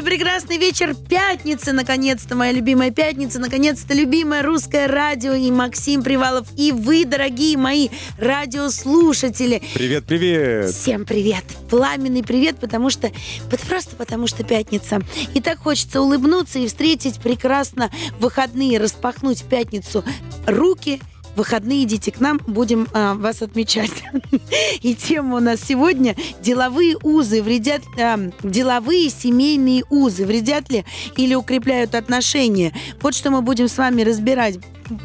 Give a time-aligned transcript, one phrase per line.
[0.00, 6.48] Добрый прекрасный вечер пятницы, наконец-то, моя любимая пятница, наконец-то любимое русское радио и Максим Привалов,
[6.56, 9.60] и вы, дорогие мои радиослушатели.
[9.74, 10.70] Привет, привет!
[10.70, 11.44] Всем привет!
[11.68, 13.12] Пламенный привет, потому что,
[13.68, 15.00] просто потому что пятница.
[15.34, 20.02] И так хочется улыбнуться и встретить прекрасно выходные, распахнуть в пятницу
[20.46, 20.98] руки,
[21.36, 23.90] выходные идите к нам, будем а, вас отмечать.
[24.82, 30.84] И тема у нас сегодня деловые узы вредят, а, деловые семейные узы вредят ли
[31.16, 32.72] или укрепляют отношения.
[33.00, 34.58] Вот что мы будем с вами разбирать.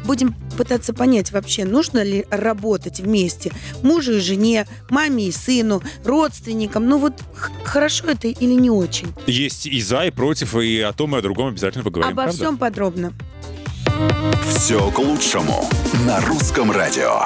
[0.04, 6.88] Будем пытаться понять вообще, нужно ли работать вместе мужу и жене, маме и сыну, родственникам.
[6.88, 7.14] Ну вот
[7.62, 9.06] хорошо это или не очень?
[9.28, 12.36] Есть и за, и против, и о том, и о другом обязательно поговорим, Обо правда?
[12.36, 13.12] всем подробно.
[14.44, 15.68] Все к лучшему
[16.06, 17.24] на русском радио.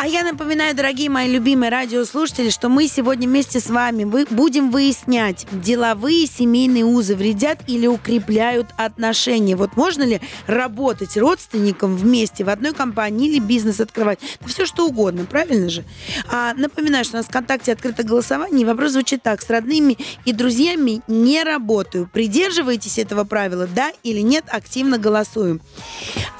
[0.00, 4.70] А я напоминаю, дорогие мои любимые радиослушатели, что мы сегодня вместе с вами вы, будем
[4.70, 9.56] выяснять, деловые семейные узы вредят или укрепляют отношения.
[9.56, 14.20] Вот можно ли работать родственникам вместе в одной компании или бизнес открывать?
[14.40, 15.82] Да все что угодно, правильно же?
[16.30, 19.42] А, напоминаю, что у нас в ВКонтакте открыто голосование, вопрос звучит так.
[19.42, 22.08] С родными и друзьями не работаю.
[22.12, 24.44] Придерживаетесь этого правила, да или нет?
[24.46, 25.60] Активно голосуем.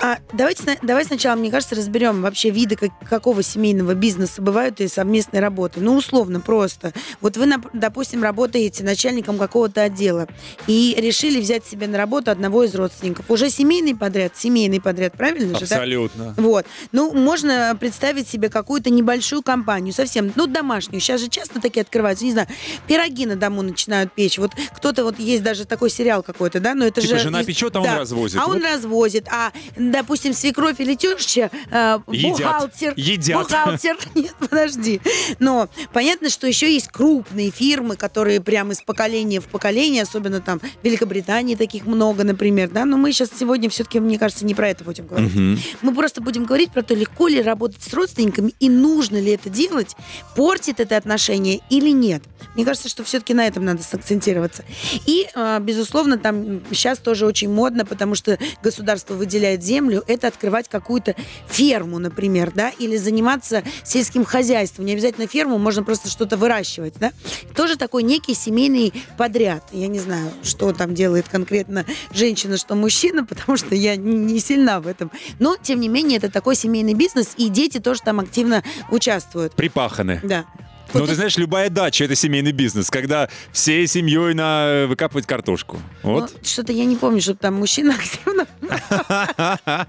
[0.00, 4.88] А, давайте, давай сначала, мне кажется, разберем вообще виды как- какого семейного бизнеса бывают и
[4.88, 5.80] совместной работы.
[5.80, 6.92] Ну, условно, просто.
[7.20, 10.26] Вот вы, допустим, работаете начальником какого-то отдела
[10.66, 13.30] и решили взять себе на работу одного из родственников.
[13.30, 15.66] Уже семейный подряд, семейный подряд, правильно же?
[15.66, 15.76] да?
[15.76, 16.34] Абсолютно.
[16.36, 16.66] Вот.
[16.92, 21.00] Ну, можно представить себе какую-то небольшую компанию, совсем, ну, домашнюю.
[21.00, 22.48] Сейчас же часто такие открываются, не знаю,
[22.86, 24.38] пироги на дому начинают печь.
[24.38, 27.22] Вот кто-то, вот есть даже такой сериал какой-то, да, но это Типа же...
[27.24, 28.40] жена печет, а он развозит.
[28.40, 28.62] А он Вот.
[28.62, 29.26] развозит.
[29.28, 32.30] А, допустим, свекровь или теща, э, Едят.
[32.38, 32.92] бухгалтер.
[32.96, 33.37] Едят.
[33.42, 33.96] Бухгалтер.
[34.14, 35.00] Нет, подожди.
[35.38, 40.60] Но понятно, что еще есть крупные фирмы, которые прямо из поколения в поколение, особенно там
[40.60, 44.68] в Великобритании таких много, например, да, но мы сейчас сегодня все-таки, мне кажется, не про
[44.68, 45.34] это будем говорить.
[45.34, 45.58] Мгм.
[45.82, 49.50] Мы просто будем говорить про то, легко ли работать с родственниками и нужно ли это
[49.50, 49.96] делать,
[50.36, 52.22] портит это отношение или нет.
[52.54, 54.64] Мне кажется, что все-таки на этом надо сакцентироваться.
[55.06, 60.68] И, э, безусловно, там сейчас тоже очень модно, потому что государство выделяет землю, это открывать
[60.68, 61.14] какую-то
[61.48, 63.27] ферму, например, да, или заниматься
[63.84, 64.86] сельским хозяйством.
[64.86, 67.12] Не обязательно ферму, можно просто что-то выращивать, да.
[67.54, 69.64] Тоже такой некий семейный подряд.
[69.72, 74.40] Я не знаю, что там делает конкретно женщина, что мужчина, потому что я не не
[74.40, 75.10] сильна в этом.
[75.38, 79.54] Но, тем не менее, это такой семейный бизнес, и дети тоже там активно участвуют.
[79.54, 80.20] Припаханы.
[80.22, 80.44] Да.
[80.94, 85.78] Ну, ты знаешь, любая дача— это семейный бизнес, когда всей семьей на выкапывать картошку.
[86.02, 86.32] Вот.
[86.32, 88.46] Ну, что-то я не помню, чтобы там мужчина активно...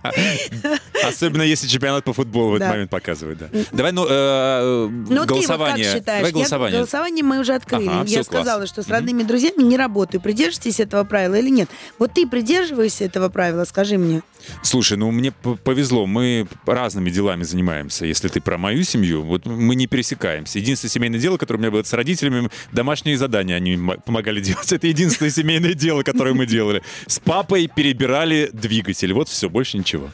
[1.04, 3.50] Особенно если чемпионат по футболу в этот момент показывает, да.
[3.72, 6.02] Давай, ну, э, Ну, голосование.
[6.06, 6.78] Давай голосование.
[6.78, 8.08] голосование мы уже открыли.
[8.08, 10.22] Я сказала, что с родными друзьями не работаю.
[10.22, 11.70] Придержитесь этого правила или нет?
[11.98, 14.22] Вот ты придерживаешься этого правила, скажи мне.
[14.62, 18.06] Слушай, ну мне повезло, мы разными делами занимаемся.
[18.06, 20.60] Если ты про мою семью, вот мы не пересекаемся.
[20.60, 24.72] Единственное семейное дело, которое у меня было с родителями, домашние задания они помогали делать.
[24.74, 26.82] Это единственное семейное дело, которое мы делали.
[27.08, 29.14] С папой перебирали двигатель.
[29.14, 30.10] Вот все, больше ничего.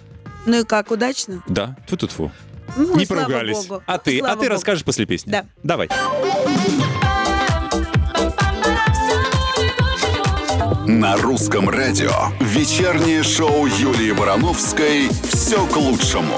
[0.45, 1.41] Ну и как, удачно?
[1.47, 2.31] Да, тут тут фу.
[2.75, 3.65] Ну, Не поругались.
[3.65, 3.81] богу.
[3.85, 4.49] А ты, а Слава ты богу.
[4.51, 5.31] расскажешь после песни?
[5.31, 5.45] Да.
[5.63, 5.89] Давай.
[10.87, 16.35] На русском радио вечернее шоу Юлии Барановской все к лучшему.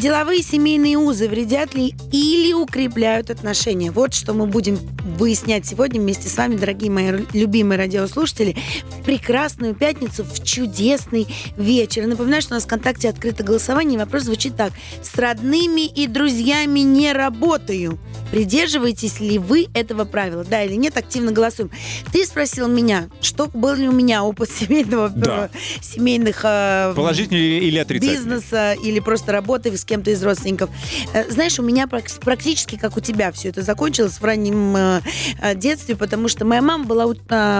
[0.00, 3.90] Деловые семейные узы вредят ли или укрепляют отношения?
[3.90, 4.78] Вот что мы будем
[5.18, 8.56] выяснять сегодня вместе с вами, дорогие мои любимые радиослушатели,
[8.98, 11.26] в прекрасную пятницу, в чудесный
[11.58, 12.04] вечер.
[12.04, 14.72] И напоминаю, что у нас в ВКонтакте открыто голосование, и вопрос звучит так.
[15.02, 17.98] С родными и друзьями не работаю.
[18.30, 20.44] Придерживаетесь ли вы этого правила?
[20.44, 20.96] Да или нет?
[20.96, 21.70] Активно голосуем.
[22.10, 25.50] Ты спросил меня, что был ли у меня опыт семейного, Да.
[25.82, 28.16] семейных э, Положительный или отрицательный?
[28.16, 30.70] бизнеса или просто работы с кем-то из родственников.
[31.12, 35.00] Э, Знаешь, у меня прак- практически как у тебя все это закончилось в раннем э,
[35.42, 37.06] э, детстве, потому что моя мама была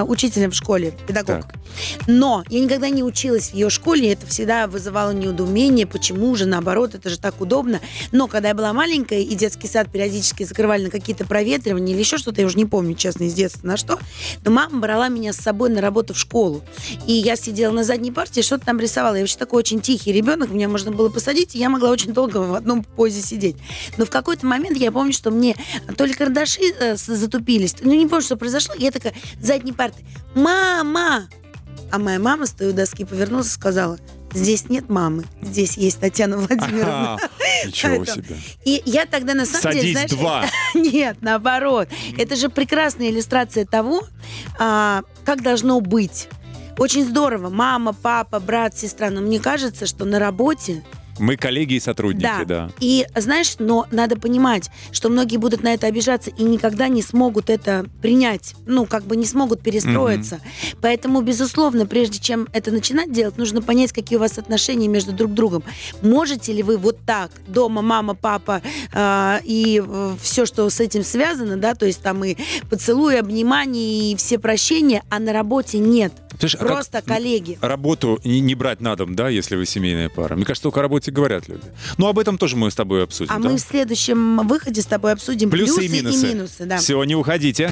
[0.05, 1.43] учителем в школе, педагог.
[1.43, 1.55] Так.
[2.06, 6.94] Но я никогда не училась в ее школе, это всегда вызывало недоумение, почему же, наоборот,
[6.94, 7.81] это же так удобно.
[8.12, 12.17] Но когда я была маленькая, и детский сад периодически закрывали на какие-то проветривания или еще
[12.17, 13.99] что-то, я уже не помню, честно, из детства на что,
[14.44, 16.62] но мама брала меня с собой на работу в школу.
[17.06, 19.15] И я сидела на задней партии, что-то там рисовала.
[19.15, 22.46] Я вообще такой очень тихий ребенок, меня можно было посадить, и я могла очень долго
[22.46, 23.56] в одном позе сидеть.
[23.96, 25.56] Но в какой-то момент я помню, что мне
[25.96, 31.28] то ли карандаши э, затупились, ну не помню, что произошло, я такая задней парты, мама!
[31.93, 33.99] А моя мама с той у доски повернулась и сказала,
[34.32, 37.14] Здесь нет мамы, здесь есть Татьяна Владимировна.
[37.14, 37.28] Ага,
[37.67, 38.37] Ничего себе.
[38.64, 40.44] И я тогда на самом деле, Садись, знаешь, два.
[40.75, 44.05] нет, наоборот, это же прекрасная иллюстрация того,
[44.56, 46.28] а, как должно быть.
[46.78, 49.11] Очень здорово, мама, папа, брат, сестра.
[49.11, 50.82] Но мне кажется, что на работе
[51.20, 52.70] Мы коллеги и сотрудники, да.
[52.81, 57.50] и знаешь, но надо понимать, что многие будут на это обижаться и никогда не смогут
[57.50, 58.55] это принять.
[58.67, 60.40] Ну, как бы не смогут перестроиться.
[60.81, 65.34] Поэтому, безусловно, прежде чем это начинать делать, нужно понять, какие у вас отношения между друг
[65.34, 65.62] другом.
[66.02, 68.62] Можете ли вы вот так, дома мама, папа
[68.93, 69.82] э, и
[70.22, 72.37] все, что с этим связано, да, то есть там и
[72.69, 76.12] поцелуи, обнимания и все прощения, а на работе нет.
[76.38, 77.58] Слушай, а Просто коллеги.
[77.61, 80.37] Работу не, не брать на дом, да, если вы семейная пара.
[80.37, 81.62] Мне кажется, только о работе говорят люди.
[81.98, 83.48] Ну, об этом тоже мы с тобой обсудим, А да?
[83.48, 86.30] мы в следующем выходе с тобой обсудим Плюсы, плюсы, и минусы.
[86.30, 86.78] и минусы да.
[86.78, 87.70] Все, не уходите.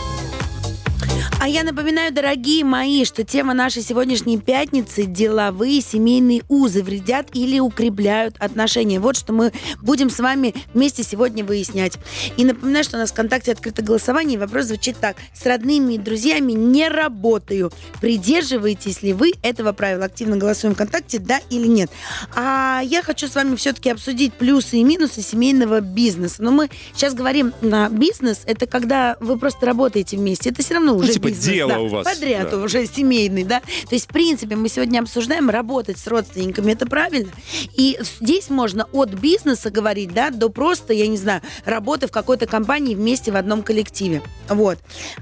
[1.41, 7.61] А я напоминаю, дорогие мои, что тема нашей сегодняшней пятницы– деловые семейные узы вредят или
[7.61, 8.99] укрепляют отношения.
[8.99, 11.97] Вот что мы будем с вами вместе сегодня выяснять.
[12.37, 15.17] И напоминаю, что у нас в ВКонтакте открыто голосование, и вопрос звучит так.
[15.33, 17.73] С родными и друзьями не работаю.
[18.00, 20.06] Придерживаетесь ли вы этого правила?
[20.06, 21.91] Активно голосуем ВКонтакте, да или нет.
[22.35, 26.43] А я хочу с вами все-таки обсудить плюсы и минусы семейного бизнеса.
[26.43, 30.50] Но мы сейчас говорим на бизнес, это когда вы просто работаете вместе.
[30.50, 31.44] Это все равно уже типа бизнес.
[31.46, 31.81] дело да.
[31.81, 32.56] у вас, Подряд да.
[32.58, 33.61] уже семейный, да.
[33.61, 37.31] То есть, в принципе, мы сегодня обсуждаем работать с родственниками, это правильно.
[37.75, 42.46] И здесь можно от бизнеса говорить, да, до просто, я не знаю, работы в какой-то
[42.46, 44.23] компании вместе в одном коллективе.
[44.49, 44.79] Вот.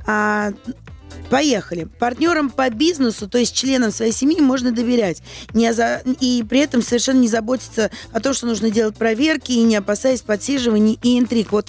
[0.06, 0.52] А,
[1.30, 1.88] Поехали.
[1.98, 5.22] Партнерам по бизнесу, то есть членам своей семьи, можно доверять.
[5.54, 9.62] Не за- И при этом совершенно не заботиться о том, что нужно делать проверки, и
[9.62, 11.50] не опасаясь подсиживаний и интриг.
[11.52, 11.66] Вот.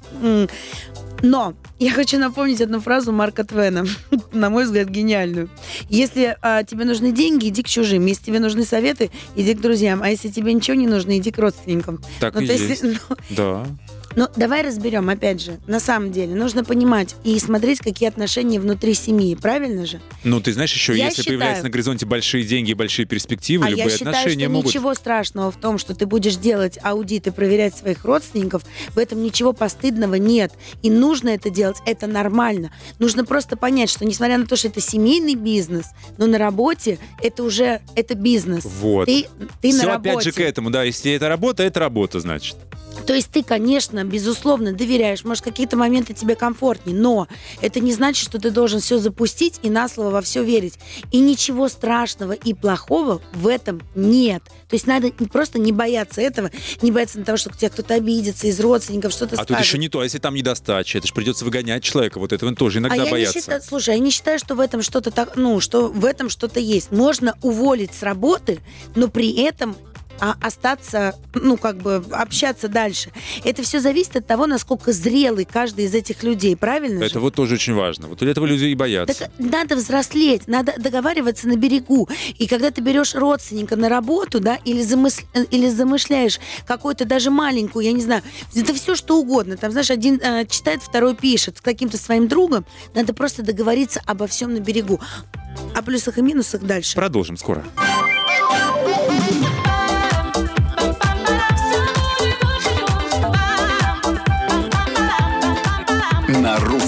[1.21, 3.85] Но я хочу напомнить одну фразу Марка Твена,
[4.31, 5.49] на мой взгляд, гениальную.
[5.89, 8.05] Если а, тебе нужны деньги, иди к чужим.
[8.05, 10.01] Если тебе нужны советы, иди к друзьям.
[10.03, 12.01] А если тебе ничего не нужно, иди к родственникам.
[12.19, 12.83] Так Ну, и то есть, есть.
[13.09, 13.65] ну, Да.
[14.15, 18.93] Ну, давай разберем, опять же, на самом деле, нужно понимать и смотреть, какие отношения внутри
[18.93, 20.01] семьи, правильно же?
[20.23, 23.65] Ну, ты знаешь, еще Я если считаю- появляются на горизонте большие деньги и большие перспективы,
[23.65, 24.67] а любые я считаю, отношения что могут...
[24.67, 29.21] ничего страшного в том, что ты будешь делать аудит и проверять своих родственников, в этом
[29.23, 30.51] ничего постыдного нет.
[30.81, 32.71] И нужно это делать, это нормально.
[32.99, 35.87] Нужно просто понять, что несмотря на то, что это семейный бизнес,
[36.17, 38.65] но на работе это уже это бизнес.
[38.65, 39.05] Вот.
[39.05, 39.25] Ты,
[39.61, 40.31] ты Все на опять работе.
[40.31, 40.83] же к этому, да.
[40.83, 42.55] Если это работа, это работа, значит.
[43.07, 45.23] То есть ты, конечно, безусловно, доверяешь.
[45.23, 47.29] Может, какие-то моменты тебе комфортнее, но
[47.61, 50.73] это не значит, что ты должен все запустить и на слово во все верить.
[51.11, 54.43] И ничего страшного и плохого в этом нет.
[54.67, 56.51] То есть надо просто не бояться этого,
[56.81, 59.47] не бояться того, что тебя кто-то обидится из родственников, что-то А скажет.
[59.47, 62.19] тут еще не то, а если там недостача, это же придется выгонять человека.
[62.19, 63.37] Вот этого тоже иногда а я боятся.
[63.37, 66.29] не считаю, слушай, я не считаю, что в этом что-то так, ну, что в этом
[66.29, 66.91] что-то есть.
[66.91, 68.59] Можно уволить с работы,
[68.95, 69.77] но при этом
[70.19, 73.11] а, остаться, ну, как бы общаться дальше.
[73.43, 77.19] Это все зависит от того, насколько зрелый каждый из этих людей, правильно Это же?
[77.19, 78.07] вот тоже очень важно.
[78.07, 79.13] Вот этого люди и боятся.
[79.15, 82.09] Так надо взрослеть, надо договариваться на берегу.
[82.37, 87.29] И когда ты берешь родственника на работу, да, или, замыс- э, или замышляешь какую-то даже
[87.29, 88.23] маленькую, я не знаю,
[88.55, 89.57] это все что угодно.
[89.57, 91.57] Там, знаешь, один э, читает, второй пишет.
[91.57, 94.99] С каким-то своим другом надо просто договориться обо всем на берегу.
[95.75, 96.95] О плюсах и минусах дальше.
[96.95, 97.63] Продолжим скоро.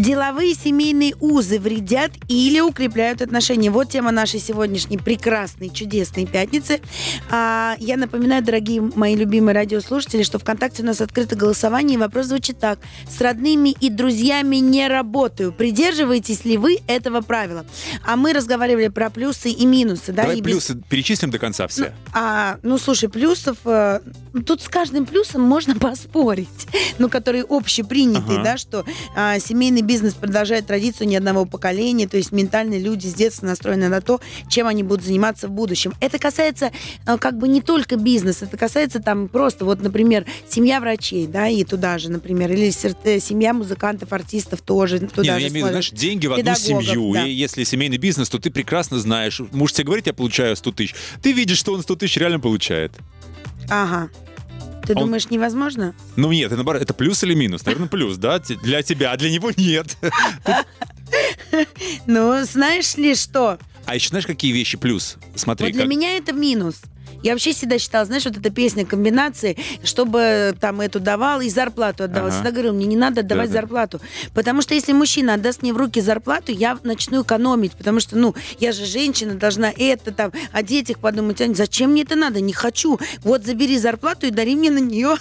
[0.00, 3.70] Деловые семейные узы вредят или укрепляют отношения.
[3.70, 6.80] Вот тема нашей сегодняшней прекрасной, чудесной пятницы.
[7.30, 12.26] А, я напоминаю, дорогие мои любимые радиослушатели, что ВКонтакте у нас открыто голосование, и вопрос
[12.28, 12.78] звучит так.
[13.10, 15.52] С родными и друзьями не работаю.
[15.52, 17.66] Придерживаетесь ли вы этого правила?
[18.02, 20.12] А мы разговаривали про плюсы и минусы.
[20.14, 21.92] Да, Давай и без- плюсы перечислим до конца все.
[22.14, 23.58] а, ну, слушай, плюсов...
[23.66, 24.00] э,
[24.46, 26.48] тут с каждым плюсом можно поспорить.
[26.98, 28.44] Ну, который общепринятый, Ага.
[28.44, 28.84] да, что
[29.16, 33.88] а, семейный бизнес продолжает традицию ни одного поколения, то есть ментальные люди с детства настроены
[33.88, 35.94] на то, чем они будут заниматься в будущем.
[35.98, 36.70] Это касается
[37.08, 41.48] э, как бы не только бизнеса, это касается там просто, вот, например, семья врачей, да,
[41.48, 42.70] и туда же, например, или
[43.04, 46.28] э, семья музыкантов, артистов тоже Не, туда ну, же я имею в виду, знаешь, деньги
[46.28, 47.12] в одну семью.
[47.12, 47.26] да.
[47.26, 49.40] И если семейный бизнес, то ты прекрасно знаешь.
[49.50, 50.94] Муж тебе говорит, я получаю 100 тысяч.
[51.20, 52.92] Ты видишь, что он 100 тысяч реально получает.
[53.68, 54.08] Ага.
[54.86, 55.94] Ты Он- думаешь, невозможно?
[56.16, 57.64] Ну нет, это, наоборот, это плюс или минус?
[57.64, 58.38] Наверное, плюс, да?
[58.38, 59.96] Для тебя, а для него нет.
[62.06, 63.58] Ну, знаешь ли что?
[63.84, 65.16] А еще знаешь, какие вещи плюс?
[65.34, 66.76] Смотри, Вот для как- меня это минус.
[67.22, 72.04] Я вообще всегда считала, знаешь, вот эта песня комбинации, чтобы там эту давал и зарплату
[72.04, 72.28] отдавал.
[72.28, 72.34] Ага.
[72.36, 73.60] Всегда говорил, мне не надо отдавать Да-да.
[73.60, 74.00] зарплату.
[74.34, 77.72] Потому что если мужчина отдаст мне в руки зарплату, я начну экономить.
[77.72, 81.42] Потому что, ну, я же женщина, должна это там, о детях подумать.
[81.56, 82.40] Зачем мне это надо?
[82.40, 82.98] Не хочу.
[83.22, 85.16] Вот забери зарплату и дари мне на нее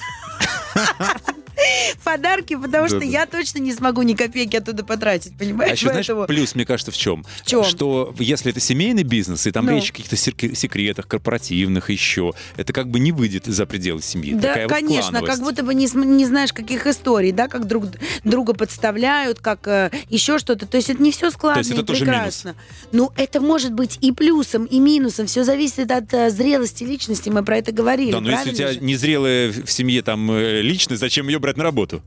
[2.04, 5.72] подарки, потому что я точно не смогу ни копейки оттуда потратить, понимаешь?
[5.72, 7.26] А еще, знаешь, плюс, мне кажется, в чем?
[7.44, 7.64] В чем?
[7.64, 9.76] Что если это семейный бизнес, и там Ну.
[9.76, 14.34] речь о каких-то сек- секретах корпоративных еще, это как бы не выйдет за пределы семьи.
[14.34, 17.86] Да, конечно, как будто бы не, знаешь, каких историй, да, как друг
[18.24, 20.66] друга подставляют, как э, еще что-то.
[20.66, 22.56] То есть это не все складно и прекрасно.
[22.92, 25.28] Ну, это может быть и плюсом, и минусом.
[25.28, 27.30] Все зависит от э, зрелости личности.
[27.30, 28.12] Мы про это говорили.
[28.12, 31.49] Да, но если у тебя незрелая в в семье там э, личность, зачем ее брать
[31.58, 32.02] на работу?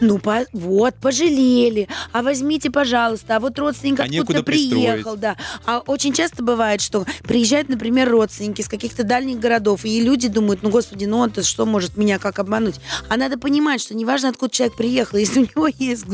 [0.00, 1.88] Ну, по- вот, пожалели.
[2.12, 3.36] А возьмите, пожалуйста.
[3.36, 4.04] А вот родственник А
[4.44, 4.70] пристроить.
[4.70, 5.36] приехал, да.
[5.66, 10.62] А очень часто бывает, что приезжают, например, родственники из каких-то дальних городов, и люди думают,
[10.62, 12.76] ну, господи, ну он-то что может меня как обмануть?
[13.08, 16.04] А надо понимать, что неважно, откуда человек приехал, если у него есть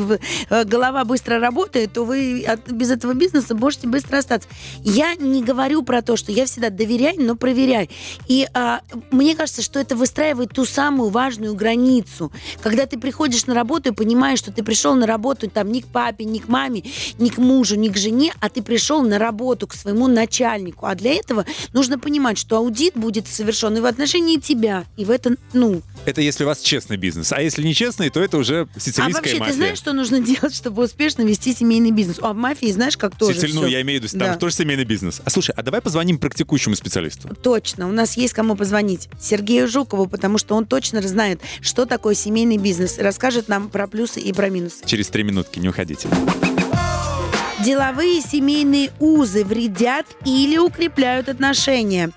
[0.51, 4.49] э, голова быстро работает, то вы от- без этого бизнеса можете быстро остаться.
[4.83, 7.91] Я не говорю про то, что я всегда доверяй, но проверяй.
[8.29, 12.33] И а, мне кажется, что это выстраивает ту самую важную границу,
[12.73, 15.87] когда ты приходишь на работу и понимаешь, что ты пришел на работу там не к
[15.88, 16.83] папе, не к маме,
[17.19, 20.87] не к мужу, не к жене, а ты пришел на работу к своему начальнику.
[20.87, 25.11] А для этого нужно понимать, что аудит будет совершен и в отношении тебя, и в
[25.11, 27.32] это, ну, Это если у вас честный бизнес.
[27.32, 29.52] А если нечестный, то это уже а сицилийская вообще, мафия.
[29.52, 32.18] ты знаешь, что нужно делать, чтобы успешно вести семейный бизнес?
[32.21, 34.30] А в мафии, знаешь, как тоже Сициль- ну, я имею в виду, Да.
[34.30, 35.21] там тоже семейный бизнес.
[35.25, 37.28] А слушай, а давай позвоним практикующему специалисту.
[37.42, 39.09] Точно, у нас есть кому позвонить.
[39.21, 42.99] Сергею Жукову, потому что он точно знает, что такое семейный бизнес.
[42.99, 44.85] Расскажет нам про плюсы и про минусы.
[44.85, 46.09] Через три минутки, не уходите.
[47.64, 52.11] Деловые семейные узы вредят или укрепляют отношения.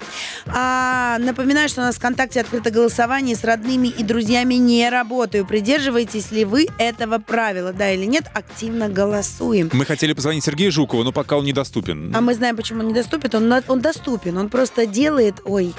[0.47, 5.45] А, напоминаю, что у нас в ВКонтакте открыто голосование с родными и друзьями не работаю.
[5.45, 8.25] Придерживаетесь ли вы этого правила, да или нет?
[8.33, 9.69] Активно голосуем.
[9.71, 12.15] Мы хотели позвонить Сергею Жукову, но пока он недоступен.
[12.15, 13.29] А мы знаем, почему он недоступен.
[13.35, 14.37] Он, он доступен.
[14.37, 15.35] Он просто делает...
[15.45, 15.75] Ой,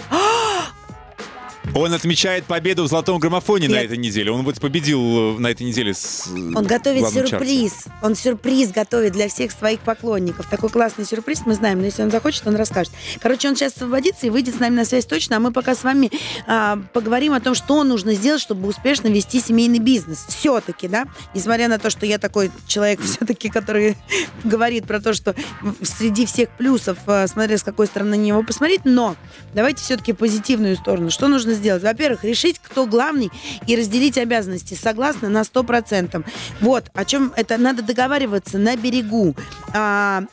[1.75, 4.31] Он отмечает победу в золотом граммофоне на Я- этой неделе.
[4.31, 7.47] Он вот победил э, на этой неделе с э, Он готовит главном чарте.
[7.47, 7.73] сюрприз.
[8.03, 10.47] Он сюрприз готовит для всех своих поклонников.
[10.49, 12.93] Такой классный сюрприз мы знаем, но если он захочет, он расскажет.
[13.21, 15.83] Короче, он сейчас освободится и выйдет с нами на связь точно, а мы пока с
[15.85, 16.11] вами
[16.47, 20.25] а, поговорим о том, что нужно сделать, чтобы успешно вести семейный бизнес.
[20.29, 23.97] Все-таки, да, несмотря на то, что я такой человек все-таки, который
[24.45, 25.35] говорит про то, что
[25.83, 29.17] среди всех плюсов, а, смотря с какой стороны на него посмотреть, но
[29.53, 31.11] давайте все-таки позитивную сторону.
[31.11, 31.83] Что нужно сделать?
[31.83, 33.31] Во-первых, решить, кто главный
[33.67, 34.75] и разделить обязанности.
[34.75, 36.25] Согласна на 100%.
[36.61, 39.35] Вот, о чем это надо договариваться на берегу.
[39.75, 40.25] А,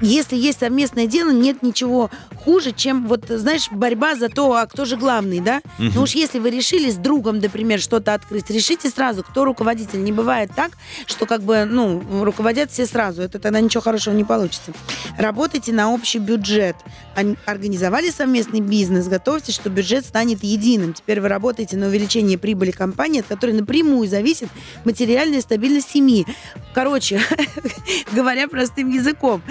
[0.00, 2.10] если есть совместное дело, нет ничего
[2.44, 5.60] хуже, чем, вот, знаешь, борьба за то, а кто же главный, да?
[5.78, 5.92] Мгм.
[5.94, 10.02] Ну уж если вы решили с другом, например, что-то открыть, решите сразу, кто руководитель.
[10.04, 10.72] Не бывает так,
[11.06, 13.22] что как бы, ну, руководят все сразу.
[13.22, 14.72] Это тогда ничего хорошего не получится.
[15.18, 16.76] Работайте на общий бюджет.
[17.16, 20.92] Ан- Организовали совместный бизнес, готовьтесь, что бюджет станет единым.
[20.92, 24.48] Теперь вы работаете на увеличение прибыли компании, от которой напрямую зависит
[24.84, 26.26] материальная стабильность семьи.
[26.74, 27.20] Короче,
[28.12, 29.42] говоря простым языком,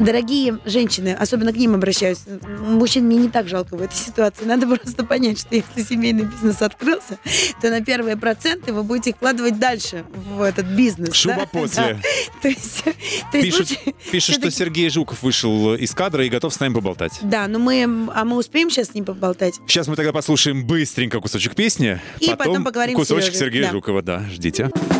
[0.00, 2.20] Дорогие женщины, особенно к ним обращаюсь,
[2.58, 4.46] мужчин мне не так жалко в этой ситуации.
[4.46, 7.18] Надо просто понять, что если семейный бизнес открылся,
[7.60, 11.14] то на первые проценты вы будете вкладывать дальше в этот бизнес.
[11.14, 11.46] Шуба да?
[11.46, 11.82] после.
[11.82, 12.00] Да.
[12.40, 12.84] То есть,
[13.30, 16.72] то есть Пишут, лучше пишут, что Сергей Жуков вышел из кадра и готов с нами
[16.72, 17.18] поболтать.
[17.20, 17.82] Да, но мы,
[18.14, 19.60] а мы успеем сейчас с ним поболтать?
[19.66, 22.00] Сейчас мы тогда послушаем быстренько кусочек песни.
[22.20, 23.38] И потом поговорим с кусочек Сережей.
[23.38, 23.70] Сергея Да.
[23.72, 24.70] Жукова, да, ждите.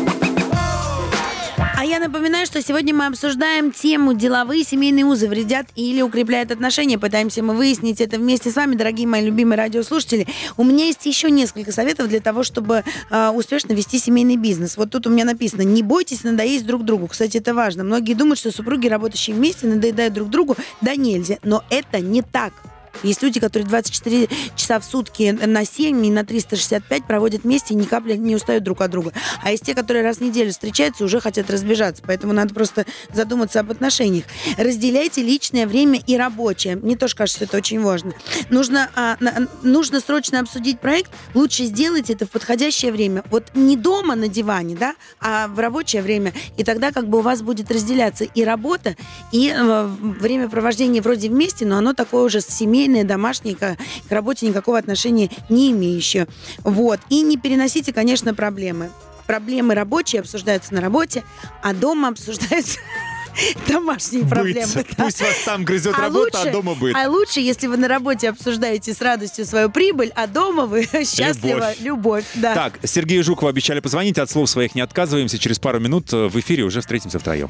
[1.91, 6.97] я напоминаю, что сегодня мы обсуждаем тему «Деловые семейные узы вредят или укрепляют отношения».
[6.97, 10.25] Пытаемся мы выяснить это вместе с вами, дорогие мои любимые радиослушатели.
[10.55, 14.77] У меня есть еще несколько советов для того, чтобы э, успешно вести семейный бизнес.
[14.77, 17.07] Вот тут у меня написано «Не бойтесь надоесть друг другу».
[17.07, 17.83] Кстати, это важно.
[17.83, 20.55] Многие думают, что супруги, работающие вместе, надоедают друг другу.
[20.79, 21.39] Да нельзя.
[21.43, 22.53] Но это не так.
[23.03, 27.77] Есть люди, которые 24 часа в сутки на 7 и на 365 проводят вместе и
[27.77, 29.11] ни капли не устают друг от друга.
[29.43, 32.03] А есть те, которые раз в неделю встречаются уже хотят разбежаться.
[32.05, 34.25] Поэтому надо просто задуматься об отношениях.
[34.57, 36.75] Разделяйте личное время и рабочее.
[36.75, 38.13] Мне тоже кажется, это очень важно.
[38.49, 41.11] Нужно, а, на- нужно срочно обсудить проект.
[41.33, 43.23] Лучше сделать это в подходящее время.
[43.31, 46.33] Вот не дома на диване, да, а в рабочее время.
[46.57, 48.95] И тогда как бы у вас будет разделяться и работа,
[49.31, 52.41] и э, время провождения вроде вместе, но оно такое уже
[52.81, 56.27] семейное, домашнее, к, к работе никакого отношения не имеющее.
[56.63, 56.99] Вот.
[57.09, 58.89] И не переносите, конечно, проблемы.
[59.27, 61.23] Проблемы рабочие обсуждаются на работе,
[61.61, 62.79] а дома обсуждаются
[63.67, 64.73] домашние проблемы.
[64.73, 64.87] Быть.
[64.97, 65.03] да.
[65.05, 66.95] Пусть вас там грызет А работа, лучше- а дома быт.
[66.95, 71.73] А лучше, если вы на работе обсуждаете с радостью свою прибыль, а дома вы счастливо
[71.79, 72.25] любовь.
[72.35, 72.53] да.
[72.55, 75.37] Так, Сергею Жукову обещали позвонить, от слов своих не отказываемся.
[75.37, 77.49] Через пару минут э, в эфире уже встретимся втроем.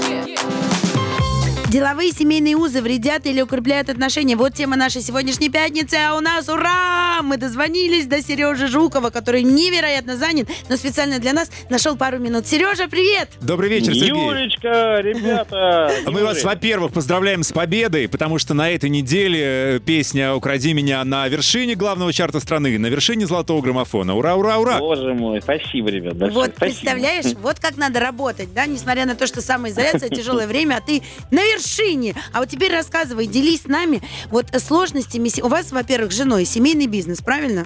[1.71, 4.35] Деловые семейные узы вредят или укрепляют отношения.
[4.35, 5.95] Вот тема нашей сегодняшней пятницы.
[5.95, 7.21] А у нас, ура!
[7.23, 12.45] Мы дозвонились до Сережи Жукова, который невероятно занят, но специально для нас нашел пару минут.
[12.45, 13.29] Сережа, привет!
[13.39, 14.09] Добрый вечер, Сергей.
[14.09, 15.93] Юлечка, ребята!
[16.07, 19.39] Мы вас, во-первых, поздравляем с победой, потому что на этой неделе
[19.77, 24.13] э, песня «Укради меня» на вершине главного чарта страны, на вершине золотого граммофона.
[24.13, 24.79] Ура, ура, ура!
[24.79, 26.81] Боже мой, спасибо, ребят, большое Вот, спасибо.
[26.81, 31.01] представляешь, вот как надо работать, да, несмотря на то, что самоизоляция, тяжелое время, а ты
[31.31, 31.60] на вершине.
[32.33, 35.31] А вот теперь рассказывай, делись с нами вот сложностями.
[35.41, 37.65] У вас, во-первых, с женой семейный бизнес, правильно?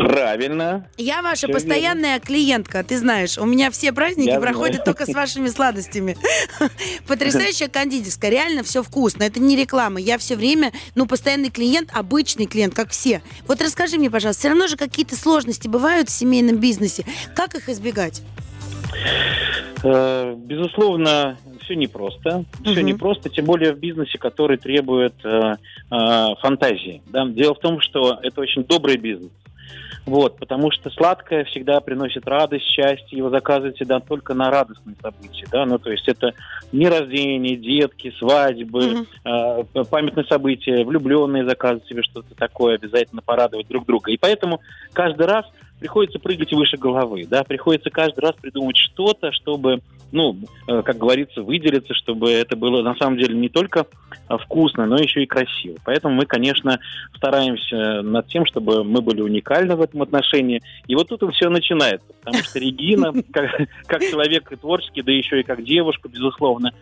[0.00, 0.88] Правильно.
[0.96, 3.36] Я ваша Всё постоянная клиентка, ты знаешь.
[3.36, 4.86] У меня все праздники Я проходят знаю.
[4.86, 6.16] только с вашими сладостями.
[7.06, 9.24] Потрясающая кондитерская, реально все вкусно.
[9.24, 10.00] Это не реклама.
[10.00, 13.20] Я все время, ну, постоянный клиент, обычный клиент, как все.
[13.46, 17.04] Вот расскажи мне, пожалуйста, все равно же какие-то сложности бывают в семейном бизнесе.
[17.36, 18.22] Как их избегать?
[19.82, 22.44] Э, Безусловно, все непросто.
[22.64, 22.86] Все Мгм.
[22.86, 25.54] непросто, тем более в бизнесе, который требует э,
[25.90, 27.02] э, фантазии.
[27.06, 27.24] да.
[27.26, 29.30] Дело в том, что это очень добрый бизнес.
[30.06, 35.46] Вот, потому что сладкое всегда приносит радость, счастье, его заказывают всегда только на радостные события,
[35.52, 36.32] да, ну, то есть это
[36.72, 39.06] дни рождения, детки, свадьбы, Мгм.
[39.24, 44.10] э, памятные события, влюбленные заказывают себе что-то такое, обязательно порадовать друг друга.
[44.10, 44.60] И поэтому
[44.94, 45.44] каждый раз
[45.80, 49.80] приходится прыгать выше головы, да, приходится каждый раз придумать что-то, чтобы,
[50.12, 50.36] ну,
[50.68, 53.86] э, как говорится, выделиться, чтобы это было на самом деле не только
[54.28, 55.76] э, вкусно, но еще и красиво.
[55.84, 56.78] Поэтому мы, конечно,
[57.16, 60.62] стараемся над тем, чтобы мы были уникальны в этом отношении.
[60.86, 63.50] И вот тут все начинается, потому что Регина, как,
[63.86, 66.72] как человек творческий, да еще и как девушка, безусловно,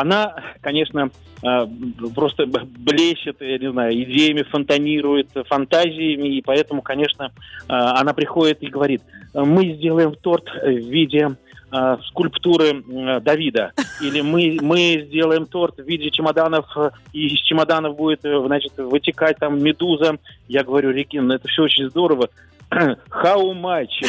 [0.00, 1.10] она, конечно,
[1.42, 1.66] э,
[2.14, 7.28] просто блещет, я не знаю, идеями, фонтанирует, фантазиями, и поэтому, конечно, э,
[7.68, 9.02] она приходит и говорит,
[9.34, 11.36] мы сделаем торт в виде
[11.70, 12.82] э, скульптуры
[13.20, 16.66] Давида, или мы, мы сделаем торт в виде чемоданов,
[17.12, 20.18] и из чемоданов будет, значит, вытекать там медуза.
[20.46, 22.28] Я говорю, Регина, ну это все очень здорово.
[22.70, 24.04] How much?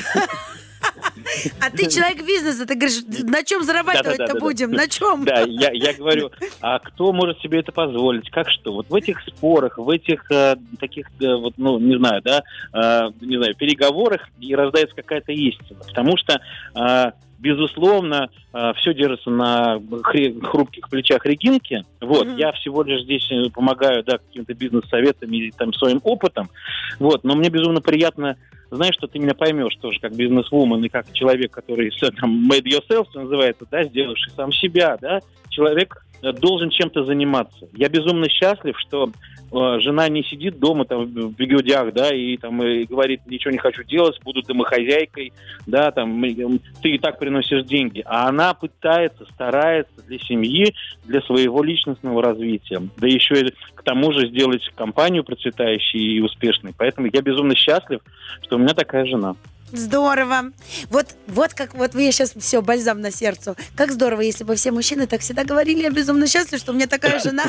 [1.60, 4.72] А ты человек бизнеса, ты говоришь, на чем зарабатывать-то будем?
[4.72, 5.26] На чем?
[5.26, 8.30] Да, я, я говорю, а кто может себе это позволить?
[8.30, 8.74] Как что?
[8.74, 13.12] Вот в этих спорах, в этих э, таких, э, вот, ну, не знаю, да, э,
[13.22, 15.80] не знаю, переговорах и рождается какая-то истина.
[15.88, 16.42] Потому что,
[16.76, 18.30] э, безусловно,
[18.78, 21.86] все держится на хрупких плечах Регинки.
[22.02, 26.50] Вот, я всего лишь здесь помогаю, да, каким-то бизнес-советами и там своим опытом.
[26.98, 28.36] Вот, но мне безумно приятно
[28.75, 32.65] знаешь, что ты меня поймешь тоже как бизнес-вумен и как человек, который всё там made
[32.65, 37.67] yourself, что называется, да, сделавший сам себя, да, человек э, должен чем-то заниматься.
[37.73, 39.12] Я безумно счастлив, что
[39.51, 43.83] жена не сидит дома там в бегудях, да, и там и говорит, ничего не хочу
[43.83, 45.33] делать, буду домохозяйкой,
[45.65, 50.73] да, там м, ты и так приносишь деньги, а она пытается, старается для семьи,
[51.05, 56.73] для своего личностного развития, да еще и к тому же сделать компанию процветающей и успешной.
[56.77, 58.01] Поэтому я безумно счастлив,
[58.43, 59.35] что у меня такая жена.
[59.71, 60.51] Здорово.
[60.89, 63.55] Вот, вот как вот вы сейчас все, бальзам на сердцу.
[63.75, 66.88] Как здорово, если бы все мужчины так всегда говорили, я безумно счастлив, что у меня
[66.88, 67.43] такая жена.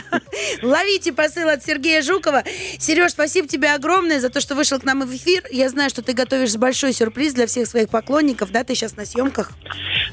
[0.63, 2.45] Ловите посыл от Сергея Жукова.
[2.79, 5.45] Сереж, спасибо тебе огромное за то, что вышел к нам в эфир.
[5.51, 9.05] Я знаю, что ты готовишь большой сюрприз для всех своих поклонников, да, ты сейчас на
[9.07, 9.53] съемках.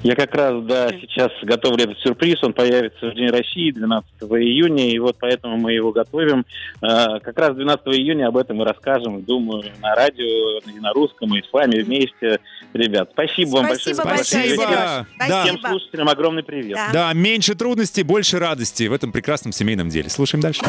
[0.04, 2.41] Я как раз, да, сейчас готовлю этот сюрприз.
[2.43, 6.46] Он появится в День России 12 июня, и вот поэтому мы его готовим.
[6.82, 11.36] А, Как раз 12 июня об этом и расскажем, думаю, на радио, и на русском,
[11.36, 11.97] и с вами вместе.
[12.74, 13.96] Ребят, спасибо вам большое.
[13.96, 15.08] Спасибо за большое, Спасибо.
[15.20, 15.68] Всем Спасибо.
[15.68, 16.76] слушателям огромный привет.
[16.76, 16.90] Да.
[16.94, 20.10] Да, меньше трудностей, больше радости в этом прекрасном семейном деле.
[20.10, 20.62] Слушаем дальше.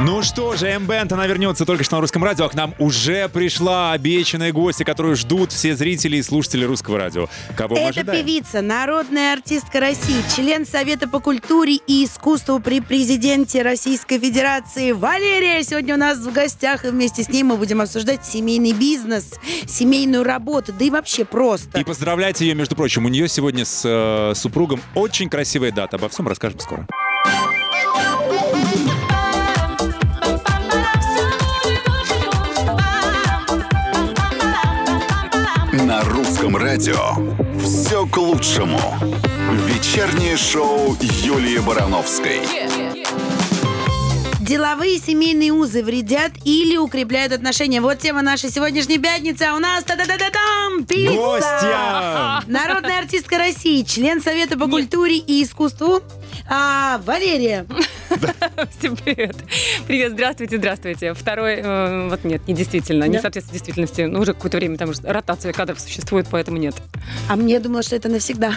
[0.00, 3.28] Ну что же, М-Бенд, она вернется только что на русском радио, а к нам уже
[3.28, 7.28] пришла обещанная гостья, которую ждут все зрители и слушатели русского радио.
[7.56, 8.24] Кого мы Это ожидаем?
[8.26, 15.62] певица, народная артистка России, член Совета по культуре и искусству при президенте Российской Федерации Валерия.
[15.62, 19.34] Сегодня у нас в гостях, и вместе с ней мы будем обсуждать семейный бизнес,
[19.68, 21.78] семейную работу, да и вообще просто.
[21.78, 25.96] И поздравляйте ее, между прочим, у нее сегодня с э, супругом очень красивая дата.
[25.96, 26.88] Обо всем расскажем скоро.
[36.52, 37.16] Русском радио
[37.58, 38.80] все к лучшему.
[39.66, 42.40] Вечернее шоу Юлии Барановской.
[44.40, 47.80] Деловые семейные узы вредят или укрепляют отношения.
[47.80, 49.44] Вот тема нашей сегодняшней пятницы.
[49.44, 51.14] А у нас та да да да там пицца!
[51.14, 52.42] Гостья!
[52.46, 56.02] Народная артистка России, член Совета по культуре и искусству
[56.50, 57.66] а, Валерия.
[58.78, 59.36] Всем привет.
[59.86, 61.14] Привет, здравствуйте, здравствуйте.
[61.14, 63.22] Второй, э, вот нет, не действительно, не Да?
[63.22, 64.02] соответствует действительности.
[64.02, 66.74] Ну, уже какое-то время там уже ротация кадров существует, поэтому нет.
[67.28, 68.52] А мне думала, что это навсегда.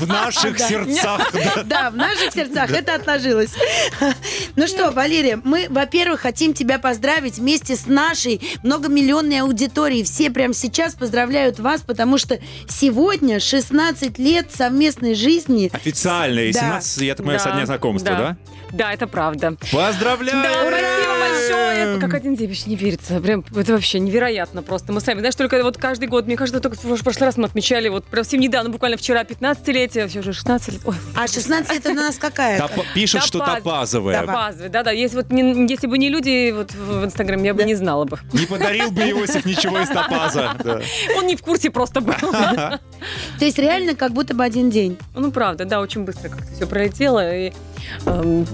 [0.00, 1.32] В наших сердцах.
[1.66, 1.90] да.
[1.90, 3.54] В наших сердцах это отложилось.
[4.56, 10.04] Ну что, Валерия, мы, во-первых, хотим тебя поздравить вместе с нашей многомиллионной аудиторией.
[10.04, 15.70] Все прямо сейчас поздравляют вас, потому что сегодня 16 лет совместной жизни.
[15.72, 16.40] Официально.
[16.40, 16.60] И Да.
[16.80, 18.36] 17, я так понимаю, со дня знакомства, да?
[18.74, 19.56] Да, это правда.
[19.72, 20.42] Поздравляю!
[20.42, 22.00] Да, спасибо большое.
[22.00, 23.20] Как один день вообще не верится.
[23.20, 24.92] Прям это вообще невероятно просто.
[24.92, 27.88] Мы сами, знаешь, только вот каждый год, мне кажется, только в прошлый раз мы отмечали,
[27.88, 30.82] вот прям совсем недавно, буквально вчера 15-летие, все уже 16 лет.
[30.84, 32.58] Ой, А 16 это у нас какая?
[32.58, 33.56] Топа- Пишут, что Топаз.
[33.58, 34.26] топазовая.
[34.26, 34.90] базовый, да-да.
[34.90, 37.66] Если, вот не- если бы не люди вот в в Инстаграме, я бы Да.
[37.66, 38.18] не знала бы.
[38.32, 40.52] Не подарил бы Иосиф ничего из топаза.
[40.64, 40.80] Да.
[41.16, 42.14] Он не в курсе просто был.
[42.14, 42.80] То
[43.40, 44.96] есть реально как будто бы один день.
[45.14, 47.34] Ну, правда, да, очень быстро как-то все пролетело.
[47.36, 47.52] И,
[48.06, 48.46] эм,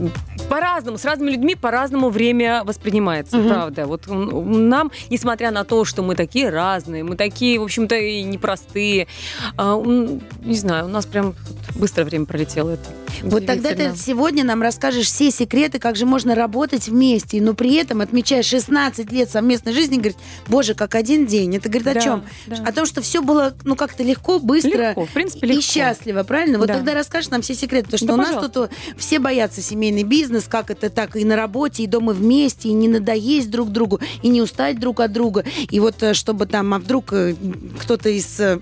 [0.49, 3.49] по-разному, с разными людьми по-разному время воспринимается, Мгм.
[3.49, 3.87] правда.
[3.87, 9.07] Вот нам, несмотря на то, что мы такие разные, мы такие, в общем-то, и непростые,
[9.57, 11.35] а, не знаю, у нас прям
[11.77, 12.71] быстро время пролетело.
[12.71, 12.85] Это
[13.23, 17.75] Вот тогда ты сегодня нам расскажешь все секреты, как же можно работать вместе, но при
[17.75, 20.17] этом, отмечая 16 лет совместной жизни, говорит,
[20.49, 21.57] боже, как один день.
[21.57, 22.25] Это говорит о Да, чем?
[22.47, 22.57] да.
[22.67, 25.63] О том, что все было, ну, как-то легко, быстро Легко, в принципе, и легко.
[25.63, 26.59] счастливо, правильно?
[26.59, 26.75] Вот Да.
[26.75, 28.61] тогда расскажешь нам все секреты, потому что Да, у нас пожалуйста.
[28.69, 32.69] тут э, все боятся семейный бизнес, как это так и на работе, и дома вместе,
[32.69, 35.45] и не надоесть друг другу, и не устать друг от друга.
[35.69, 37.35] И вот э, чтобы там, а вдруг э,
[37.81, 38.61] кто-то из э,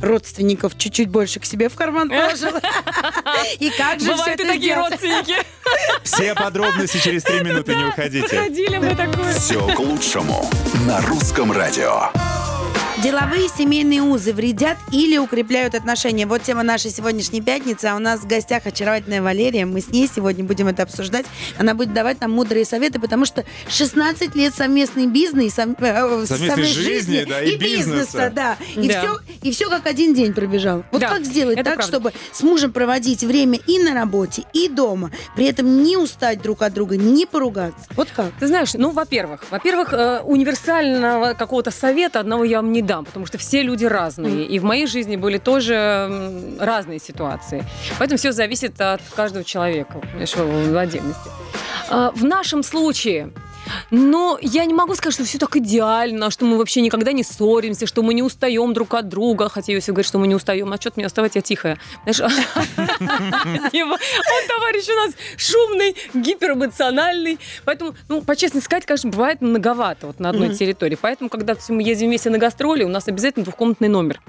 [0.00, 2.48] родственников чуть-чуть больше к себе в карман положил.
[3.60, 4.90] И как же все Бывают и это такие сделать?
[4.92, 5.34] родственники.
[6.02, 8.38] Все подробности через три минуты, не уходите.
[8.38, 9.34] Ходили мы такое.
[9.34, 10.48] Все к лучшему
[10.86, 12.10] на русском радио.
[13.04, 16.24] Деловые семейные узы вредят или укрепляют отношения?
[16.26, 17.84] Вот тема нашей сегодняшней пятницы.
[17.84, 19.66] А у нас в гостях очаровательная Валерия.
[19.66, 21.26] Мы с ней сегодня будем это обсуждать.
[21.58, 26.64] Она будет давать нам мудрые советы, потому что 16 лет совместный бизнес, сов- э, Совместной
[26.64, 28.32] жизни, да, и бизнеса.
[28.34, 28.56] да.
[28.74, 29.00] И, Да.
[29.02, 30.82] Все, и все как один день пробежал.
[30.90, 31.82] Вот Да, как сделать так, правда.
[31.82, 36.62] чтобы с мужем проводить время и на работе, и дома, при этом не устать друг
[36.62, 37.84] от друга, не поругаться?
[37.96, 38.32] Вот как?
[38.40, 43.26] Ты знаешь, ну, во-первых, во-первых, э, универсального какого-то совета одного я вам не дам, потому
[43.26, 47.64] что все люди разные, и в моей жизни были тоже разные ситуации.
[47.98, 51.30] Поэтому все зависит от каждого человека, понимаешь, в отдельности.
[51.90, 53.32] А, В нашем случае
[53.90, 57.86] но я не могу сказать, что все так идеально, что мы вообще никогда не ссоримся,
[57.86, 59.48] что мы не устаем друг от друга.
[59.48, 60.72] Хотя Иосиф говорит, что мы не устаем.
[60.72, 61.78] А что мне оставать, я тихая.
[62.04, 62.20] Знаешь,
[63.72, 67.38] Его- он товарищ у нас шумный, гиперэмоциональный.
[67.64, 70.98] Поэтому, ну, по честности сказать, конечно, бывает многовато вот на одной территории.
[71.00, 74.20] Поэтому, когда мы ездим вместе на гастроли, у нас обязательно двухкомнатный номер.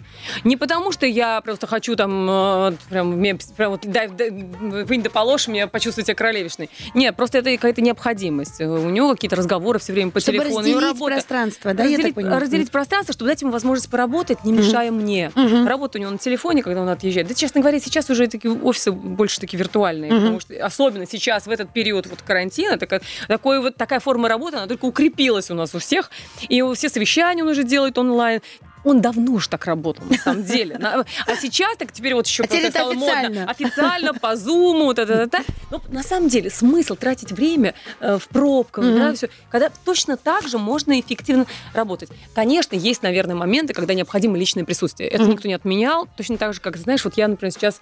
[0.43, 5.09] Не потому, что я просто хочу там, э, прям, прям вот, дай, дай, вынь да
[5.09, 6.69] положь, мне почувствовать себя королевишной.
[6.93, 8.61] Нет, просто это какая-то необходимость.
[8.61, 10.59] У него какие-то разговоры все время по Чтобы телефону.
[10.59, 11.13] разделить работа.
[11.15, 12.41] пространство, да, я так разделить, понимаю?
[12.41, 15.31] разделить пространство, чтобы дать ему возможность поработать, не мешая мне.
[15.35, 15.67] Мгм.
[15.67, 17.27] Работа у него на телефоне, когда он отъезжает.
[17.27, 20.19] Да, честно говоря, сейчас уже такие офисы больше такие виртуальные, Мгм.
[20.21, 24.57] потому что особенно сейчас, в этот период вот карантина, такая, такой вот, такая форма работы,
[24.57, 26.11] она только укрепилась у нас у всех.
[26.47, 28.41] И все совещания он уже делает онлайн.
[28.85, 30.77] Он давно уж так работал, на самом деле.
[30.81, 33.49] А сейчас так теперь вот еще А это стало модно.
[33.49, 34.13] официально.
[34.13, 35.39] По зуму, та та та
[35.71, 38.95] Но на самом деле смысл тратить время э, в пробках, Мгм.
[38.95, 42.09] да, всё, когда точно так же можно эффективно работать.
[42.35, 45.09] Конечно, есть, наверное, моменты, когда необходимо личное присутствие.
[45.09, 45.31] Это Мгм.
[45.33, 46.07] никто не отменял.
[46.17, 47.81] Точно так же, как, знаешь, вот я, например, сейчас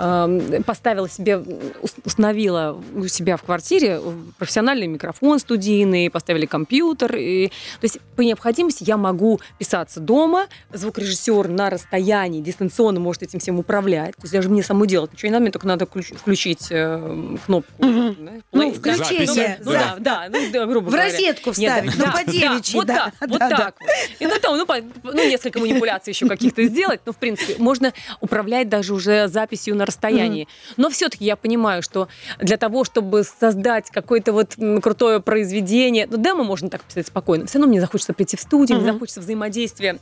[0.00, 1.42] эм, поставила себе,
[1.82, 4.00] ус- установила у себя в квартире
[4.38, 7.16] профессиональный микрофон студийный, поставили компьютер.
[7.16, 10.37] И, то есть по необходимости я могу писаться дома,
[10.72, 14.14] звукорежиссер на расстоянии дистанционно может этим всем управлять.
[14.16, 17.36] То есть даже мне самому делать ничего не надо, мне только надо включ- включить э,
[17.46, 17.72] кнопку.
[17.84, 18.16] Мгм.
[18.26, 19.58] да, Ну, включение.
[19.64, 19.96] Ну, да.
[19.98, 21.04] да, да, ну, да, грубо В говоря.
[21.10, 22.94] розетку Нет, вставить, ну, да, по да, девичьи, вот да.
[22.94, 23.56] так, вот Да, да.
[23.56, 23.74] так.
[23.80, 23.88] вот.
[24.20, 27.92] И ну, там, ну, по- ну, несколько манипуляций еще каких-то сделать, но, в принципе, можно
[28.20, 30.48] управлять даже уже записью на расстоянии.
[30.76, 36.44] Но все-таки я понимаю, что для того, чтобы создать какое-то вот крутое произведение, ну, демо
[36.44, 38.94] можно так писать спокойно, все равно мне захочется прийти в студию, мне Мгм.
[38.94, 39.98] захочется взаимодействия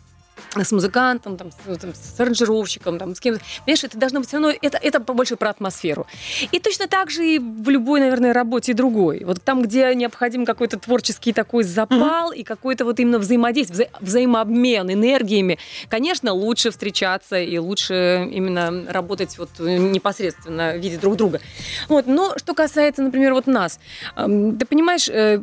[0.55, 3.40] с музыкантом, там, с, там, с аранжировщиком, там, с кем-то.
[3.64, 6.07] Понимаешь, это должно быть все равно, это, это больше про атмосферу.
[6.53, 9.25] И точно так же и в любой, наверное, работе другой.
[9.25, 12.37] Вот там, где необходим какой-то творческий такой запал mm-hmm.
[12.37, 19.38] и какой-то вот именно взаимодействие, вза- взаимообмен энергиями, конечно, лучше встречаться и лучше именно работать
[19.38, 21.40] вот непосредственно, видя друг друга.
[21.88, 22.07] Вот.
[22.07, 23.79] Но что касается, например, вот нас,
[24.14, 25.42] ты понимаешь, э,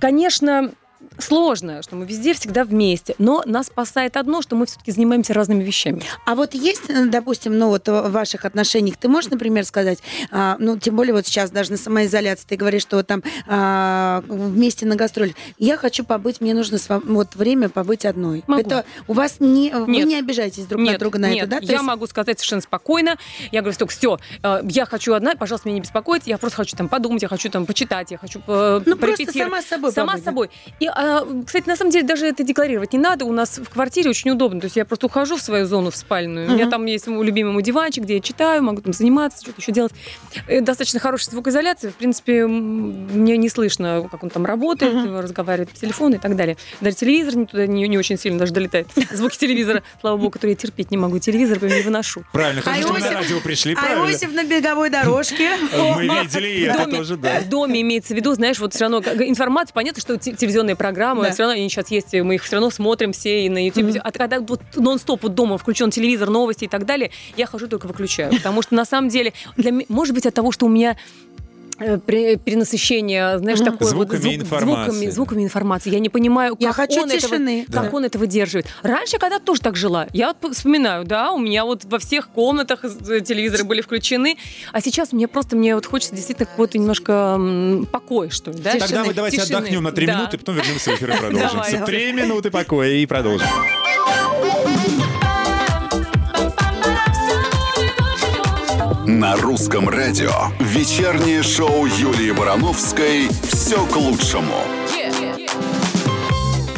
[0.00, 0.72] конечно,
[1.18, 3.14] сложно, что мы везде всегда вместе.
[3.18, 6.02] Но нас спасает одно, что мы все-таки занимаемся разными вещами.
[6.24, 9.98] А вот есть, э, допустим, ну вот в ваших отношениях, ты можешь, например, сказать,
[10.30, 14.22] а, ну тем более вот сейчас даже на самоизоляции, ты говоришь, что вот там а,
[14.28, 15.34] вместе на гастроль.
[15.58, 18.44] Я хочу побыть, мне нужно вот время побыть одной.
[18.46, 18.60] Могу.
[18.60, 19.74] Это у вас не, нет.
[19.74, 21.58] вы не обижаетесь друг нет, на друга на нет, это, да?
[21.62, 21.84] я есть...
[21.84, 23.16] могу сказать совершенно спокойно.
[23.50, 26.76] Я говорю, что все, э, я хочу одна, пожалуйста, меня не беспокойтесь, я просто хочу
[26.76, 30.24] там подумать, я хочу там почитать, я хочу э, Ну просто сама собой Сама побыть,
[30.24, 30.50] собой.
[30.80, 31.07] И а,
[31.46, 33.24] кстати, на самом деле даже это декларировать не надо.
[33.24, 34.60] У нас в квартире очень удобно.
[34.60, 36.46] То есть я просто ухожу в свою зону в спальную.
[36.46, 36.52] Uh-huh.
[36.52, 39.60] У меня там есть мой любимый мой диванчик, где я читаю, могу там заниматься, что-то
[39.60, 39.92] еще делать.
[40.46, 41.90] Э, достаточно хорошая звукоизоляция.
[41.90, 45.20] В принципе, мне не слышно, как он там работает, uh-huh.
[45.20, 46.56] разговаривает по телефону и так далее.
[46.80, 48.88] Даже телевизор не туда не, не очень сильно даже долетает.
[49.10, 51.18] Звуки телевизора, слава богу, которые я терпеть не могу.
[51.18, 52.24] Телевизор я не выношу.
[52.32, 53.76] Правильно, хорошо, что мы на радио пришли.
[53.80, 55.50] А Иосиф на беговой дорожке.
[55.94, 57.40] Мы видели это тоже, да.
[57.40, 61.42] В доме имеется в виду, знаешь, вот все равно информация, понятно, что телевизионные программы, все
[61.44, 63.86] равно они сейчас есть, мы их все равно смотрим все и на YouTube.
[63.86, 64.00] Mm-hmm.
[64.02, 67.86] А когда вот нон-стоп вот дома включен телевизор, новости и так далее, я хожу только
[67.86, 68.32] выключаю.
[68.32, 70.96] Потому что на самом деле, для, может быть, от того, что у меня
[71.78, 73.64] перенасыщение, знаешь, mm-hmm.
[73.64, 74.90] такое звуками вот звук, информации.
[74.90, 75.90] Звуками, звуками информации.
[75.90, 77.62] Я не понимаю, как, я хочу он, тишины.
[77.62, 77.82] Этого, да.
[77.84, 78.66] как он это выдерживает.
[78.82, 82.84] Раньше, когда тоже так жила, я вот вспоминаю, да, у меня вот во всех комнатах
[82.84, 84.36] э, телевизоры были включены,
[84.72, 87.40] а сейчас мне просто, мне вот хочется действительно какого-то немножко
[87.92, 88.72] покоя, что ли, да?
[88.72, 89.04] Тогда тишины.
[89.04, 89.56] мы давайте тишины.
[89.56, 90.16] отдохнем на три да.
[90.16, 91.84] минуты, потом вернемся в эфир и продолжим.
[91.86, 93.46] Три минуты покоя и продолжим.
[99.18, 104.62] На русском радио вечернее шоу Юлии Барановской «Все к лучшему».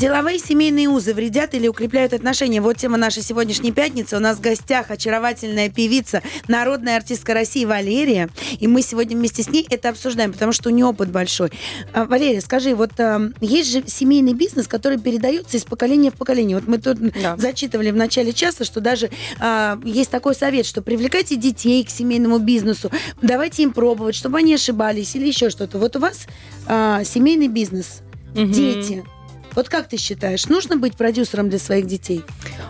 [0.01, 2.63] Деловые семейные узы вредят или укрепляют отношения?
[2.63, 4.17] Вот тема нашей сегодняшней пятницы.
[4.17, 8.31] У нас в гостях очаровательная певица, народная артистка России Валерия.
[8.61, 11.53] И мы сегодня вместе с ней это обсуждаем, потому что у нее опыт большой.
[11.93, 16.57] А, Валерия, скажи, вот а, есть же семейный бизнес, который передается из поколения в поколение.
[16.57, 17.37] Вот мы тут да.
[17.37, 22.39] зачитывали в начале часа, что даже а, есть такой совет, что привлекайте детей к семейному
[22.39, 25.79] бизнесу, давайте им пробовать, чтобы они ошибались или еще что-то.
[25.79, 26.27] Вот у вас
[26.67, 28.01] а, семейный бизнес,
[28.35, 28.47] угу.
[28.47, 29.05] дети–
[29.55, 32.23] вот как ты считаешь, нужно быть продюсером для своих детей?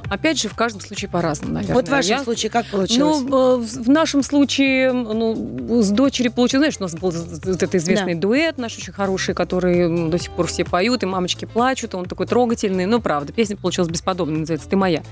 [0.09, 1.75] Опять же, в каждом случае по-разному, наверное.
[1.75, 2.25] Вот в вашем Я...
[2.25, 3.23] случае как получилось?
[3.27, 8.21] Ну, в нашем случае ну, с дочерью получилось, знаешь, у нас был этот известный да.
[8.21, 12.27] дуэт наш очень хороший, который до сих пор все поют, и мамочки плачут, он такой
[12.27, 12.87] трогательный.
[12.87, 15.03] Ну, правда, песня получилась бесподобная, называется «Ты моя».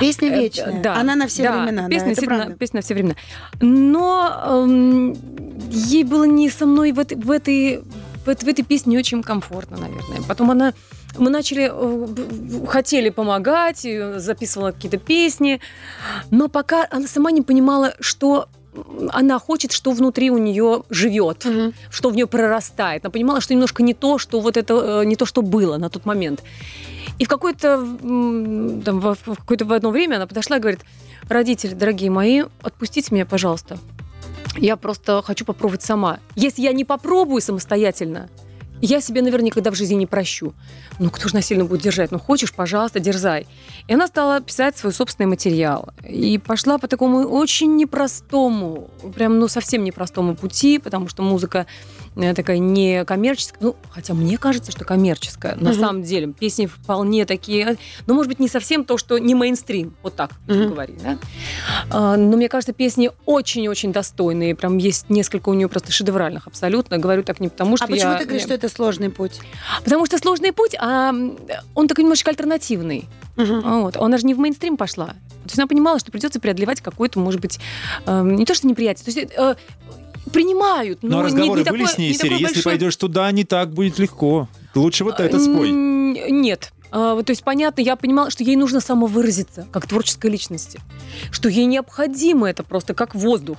[0.00, 0.82] Песня э, вечная.
[0.82, 0.96] Да.
[0.96, 1.62] Она на все да.
[1.62, 1.88] времена.
[1.88, 3.14] Песня, да, это песня на все времена.
[3.60, 5.16] Но эм,
[5.70, 7.82] ей было не со мной в этой, в этой
[8.24, 10.22] в, в этой песне не очень комфортно, наверное.
[10.28, 10.72] Потом она
[11.18, 15.60] мы начали, э, хотели помогать, записывала какие-то песни,
[16.30, 18.48] но пока она сама не понимала, что
[19.10, 21.72] она хочет, что внутри у нее живет, угу.
[21.90, 23.04] что в нее прорастает.
[23.04, 25.90] Она понимала, что немножко не то, что вот это э, не то, что было на
[25.90, 26.42] тот момент.
[27.18, 27.76] И в какое-то
[28.84, 30.80] там, в какое-то в одно время она подошла и говорит:
[31.28, 33.78] родители, дорогие мои, отпустите меня, пожалуйста.
[34.56, 36.18] Я просто хочу попробовать сама.
[36.34, 38.28] Если я не попробую самостоятельно,
[38.82, 40.54] я себе, наверное, никогда в жизни не прощу.
[40.98, 42.10] Ну, кто же насильно будет держать?
[42.12, 43.46] Ну, хочешь, пожалуйста, дерзай.
[43.88, 45.90] И она стала писать свой собственный материал.
[46.08, 51.66] И пошла по такому очень непростому, прям, ну, совсем непростому пути, потому что музыка
[52.14, 55.78] такая не коммерческая, ну, хотя мне кажется, что коммерческая, на угу.
[55.78, 56.32] самом деле.
[56.32, 60.70] Песни вполне такие, ну, может быть, не совсем то, что не мейнстрим, вот так угу.
[60.70, 61.18] говорить, да.
[61.90, 66.98] А, но мне кажется, песни очень-очень достойные, прям есть несколько у нее просто шедевральных абсолютно.
[66.98, 68.18] Говорю так не потому, что А почему я...
[68.18, 69.40] ты говоришь, что это сложный путь?
[69.84, 71.12] Потому что сложный путь, а
[71.74, 73.08] он такой немножечко альтернативный.
[73.36, 73.60] Угу.
[73.82, 73.96] Вот.
[73.96, 75.06] Она же не в мейнстрим пошла.
[75.06, 77.58] То есть она понимала, что придется преодолевать какое-то, может быть,
[78.06, 79.54] э, не то что неприятие, то есть э,
[80.32, 81.02] принимают.
[81.02, 82.32] Но, но разговоры не, не были такое, с ней серии.
[82.32, 82.62] Если большой...
[82.62, 84.48] пойдешь туда, не так будет легко.
[84.74, 85.70] Лучше вот это спой.
[85.70, 86.72] Нет.
[86.92, 90.80] А, то есть, понятно, я понимала, что ей нужно самовыразиться, как творческой личности.
[91.30, 93.58] Что ей необходимо это просто как воздух.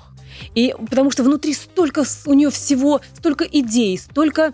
[0.56, 4.54] И потому что внутри столько у нее всего, столько идей, столько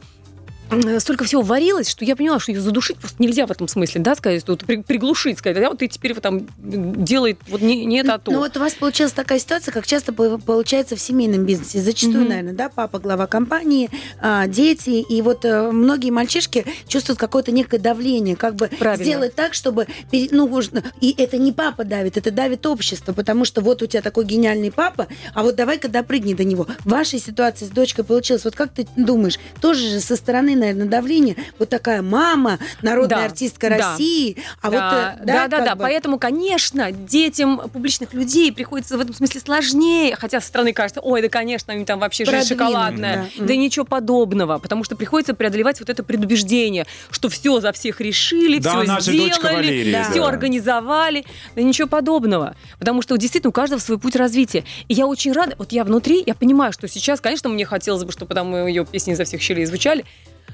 [1.00, 4.16] столько всего варилось, что я поняла, что ее задушить просто нельзя в этом смысле, да,
[4.16, 8.00] сказать, вот при- приглушить, сказать, а вот ты теперь вот там делай вот не, не
[8.00, 8.32] это, а то.
[8.32, 11.80] Ну вот у вас получилась такая ситуация, как часто по- получается в семейном бизнесе.
[11.80, 12.30] Зачастую, Мгм.
[12.30, 17.78] наверное, да, папа глава компании, а, дети, и вот э, многие мальчишки чувствуют какое-то некое
[17.80, 19.04] давление, как бы Правильно.
[19.06, 19.88] сделать так, чтобы,
[20.32, 24.02] ну, можно- и это не папа давит, это давит общество, потому что вот у тебя
[24.02, 26.68] такой гениальный папа, а вот давай-ка допрыгни до него.
[26.84, 30.88] В вашей ситуации с дочкой получилось, вот как ты думаешь, тоже же со стороны, наверное,
[30.88, 33.78] давления, вот такая мама, народная Да, артистка да.
[33.78, 35.76] России, а вот, да, э, да, да, как да.
[35.76, 41.02] бы- Поэтому, конечно, детям публичных людей приходится в этом смысле сложнее, хотя со стороны кажется,
[41.02, 43.30] ой, да, конечно, им там вообще жизнь шоколадная.
[43.38, 43.46] да.
[43.46, 48.60] Да ничего подобного, потому что приходится преодолевать вот это предубеждение, что все за всех решили,
[48.60, 50.10] Да, все сделали, дочка Валерии, да.
[50.10, 51.26] все организовали.
[51.56, 52.56] Да ничего подобного.
[52.80, 54.64] Потому что действительно у каждого свой путь развития.
[54.88, 58.12] И я очень рада, вот я внутри, я понимаю, что сейчас, конечно, мне хотелось бы,
[58.12, 60.06] чтобы там ее песни изо всех щелей звучали,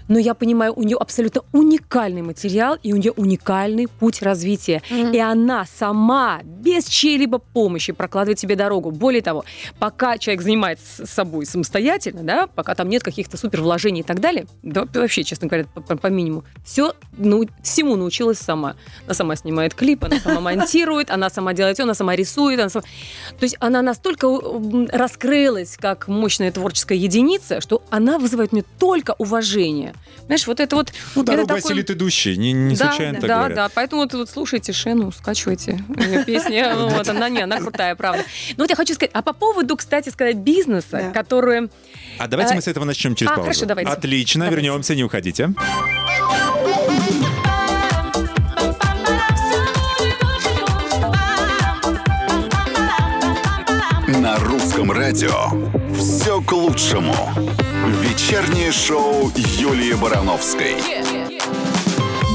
[0.08, 4.82] но я понимаю, у нее абсолютно уникальный материал и у нее уникальный путь развития.
[4.89, 8.91] И она сама, без чьей-либо помощи, прокладывает себе дорогу.
[8.91, 9.43] Более того,
[9.79, 14.45] пока человек занимается собой самостоятельно, да, пока там нет каких-то супер вложений и так далее,
[14.62, 18.75] да, вообще, честно говоря, по, по- по минимуму, все, ну, всему научилась сама.
[19.06, 22.60] Она сама снимает клип, она сама монтирует, она сама делает все, она сама рисует.
[22.60, 22.84] Она сама...
[23.39, 29.15] То есть она настолько м, раскрылась как мощная творческая единица, что она вызывает мне только
[29.17, 29.83] уважение.
[30.26, 30.93] Знаешь, вот это вот...
[31.15, 32.38] Ну, это дорогу такой- осилит идущий.
[32.38, 33.56] Не, не да, случайно так да, говорят.
[33.56, 35.84] да, поэтому вот, вот слушайте Шену, скачивайте
[36.26, 36.63] песни.
[36.93, 38.24] Вот она, не, она крутая, правда.
[38.56, 41.12] Ну вот я хочу сказать, а по поводу, кстати сказать, бизнеса, Да.
[41.12, 41.69] который...
[42.19, 43.43] А давайте А, мы с этого начнем через а, паузу.
[43.50, 43.91] хорошо, давайте.
[43.91, 45.50] Отлично, вернемся, не уходите.
[54.08, 55.34] На русском радио
[56.03, 57.15] все к лучшему.
[58.01, 60.75] Вечернее шоу Юлии Барановской.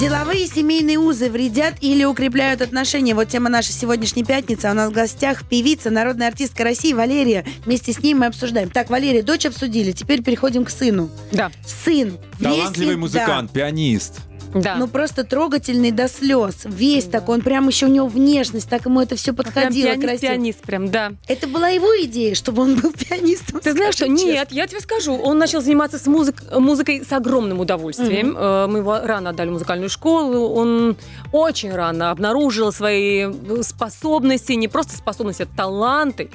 [0.00, 3.14] Деловые семейные узы вредят или укрепляют отношения?
[3.14, 4.66] Вот тема нашей сегодняшней пятницы.
[4.66, 7.44] А У нас в гостях певица, народная артистка России Валерия.
[7.66, 8.70] Вместе с ней мы обсуждаем.
[8.70, 9.92] Так, Валерия, дочь обсудили.
[9.92, 11.10] Теперь переходим к сыну.
[11.32, 12.16] Да, Сын.
[12.40, 14.20] Талантливый весь музыкант, пианист.
[14.54, 14.76] Да, да.
[14.76, 16.62] Ну просто трогательный до слез.
[16.64, 20.02] Весь такой, он прям еще у него внешность, так ему это все Прям подходило пианист,
[20.08, 20.32] красиво.
[20.32, 21.12] пианист, прям, да.
[21.26, 23.60] Это была его идея, чтобы он был пианистом.
[23.60, 24.24] Ты знаешь, что честно.
[24.24, 28.36] нет, я тебе скажу, он начал заниматься с музык- музыкой с огромным удовольствием.
[28.36, 30.96] Э, Мы его рано отдали в музыкальную школу, он
[31.32, 36.30] очень рано обнаружил свои э, способности, не просто способности, а таланты.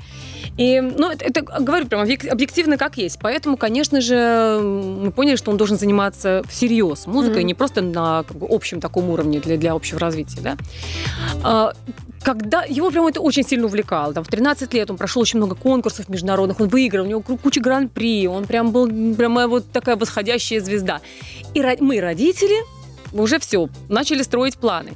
[0.57, 3.17] И, ну, это, это говорю прям объек- объективно как есть.
[3.21, 7.47] Поэтому, конечно же, мы поняли, что он должен заниматься всерьез музыкой, Мгм.
[7.47, 10.41] не просто на как бы, общем таком уровне для, для общего развития.
[10.41, 10.57] Да?
[11.43, 11.73] А,
[12.21, 14.13] когда его прям это очень сильно увлекало.
[14.13, 17.59] Там, в 13 лет он прошел очень много конкурсов международных, он выиграл, у него куча
[17.59, 21.01] гран-при, он прям был прямо вот такая восходящая звезда.
[21.55, 22.55] И мы, родители,
[23.13, 24.91] уже все, начали строить планы.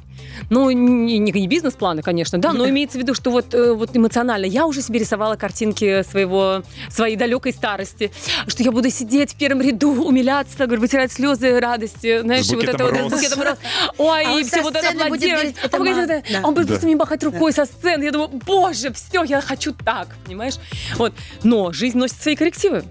[0.50, 3.96] Ну, не, не- не бизнес-планы, конечно, да, но имеется в виду, что вот, э, вот
[3.96, 8.10] эмоционально я уже себе рисовала картинки своего, своей далекой старости,
[8.46, 12.84] что я буду сидеть в первом ряду, умиляться, говорю, вытирать слезы радости, знаешь, вот это
[12.84, 13.12] вот роз.
[13.12, 13.58] с букетом роз.
[13.98, 15.54] Ой, А он и все вот это будет аплодировать.
[15.62, 16.06] это А ма- да.
[16.06, 16.22] да.
[16.42, 16.72] Он будет Да.
[16.72, 18.04] просто мне махать рукой со сцены.
[18.04, 20.54] Я думаю, боже, все, я хочу так, понимаешь?
[20.96, 21.12] Вот.
[21.42, 22.84] Но жизнь носит свои коррективы.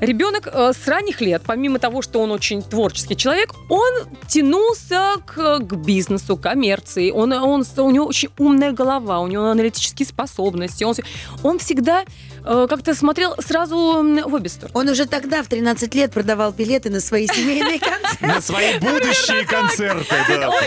[0.00, 3.92] Ребенок э, с ранних лет, помимо того, что он очень творческий человек, он
[4.28, 7.10] тянулся к, к бизнесу, коммерции.
[7.10, 10.84] Он, он, у него очень умная голова, у него аналитические способности.
[10.84, 10.94] Он,
[11.42, 12.04] он всегда
[12.68, 14.78] как-то смотрел сразу в обе стороны.
[14.78, 18.26] Он уже тогда, в 13 лет, продавал билеты на свои семейные концерты.
[18.26, 20.14] На свои будущие концерты,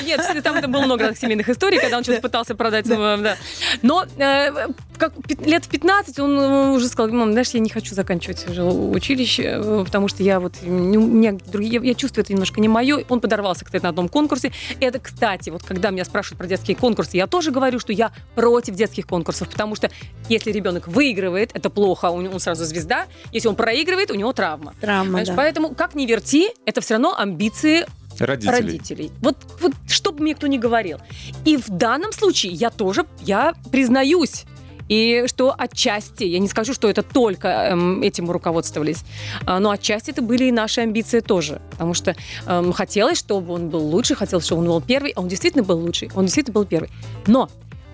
[0.05, 2.87] нет, там это было много семейных историй, когда он что-то пытался продать.
[2.87, 3.37] да.
[3.81, 5.13] Но э, как
[5.45, 9.43] лет в 15 он э, уже сказал, мам, знаешь, я не хочу заканчивать уже училище,
[9.43, 13.05] э, потому что я вот, меня другие, я, я чувствую, это немножко не мое.
[13.09, 14.51] Он подорвался, кстати, на одном конкурсе.
[14.79, 18.75] Это, кстати, вот когда меня спрашивают про детские конкурсы, я тоже говорю, что я против
[18.75, 19.89] детских конкурсов, потому что
[20.27, 23.08] если ребенок выигрывает, это плохо, у него он сразу звезда.
[23.32, 24.73] Если он проигрывает, у него травма.
[24.82, 25.34] Травма, да.
[25.36, 27.86] Поэтому, как ни верти, это все равно амбиции
[28.19, 28.51] Родителей.
[28.51, 29.12] родителей.
[29.21, 30.97] Вот, вот что бы мне кто ни говорил.
[31.45, 34.45] И в данном случае я тоже, я признаюсь,
[34.89, 39.03] и что отчасти, я не скажу, что это только эм, этим мы руководствовались,
[39.45, 41.62] а, но отчасти это были и наши амбиции тоже.
[41.71, 42.15] Потому что
[42.47, 45.77] эм, хотелось, чтобы он был лучше, хотелось, чтобы он был первый, а он действительно был
[45.79, 46.89] лучший, он действительно был первый.
[47.27, 47.49] Но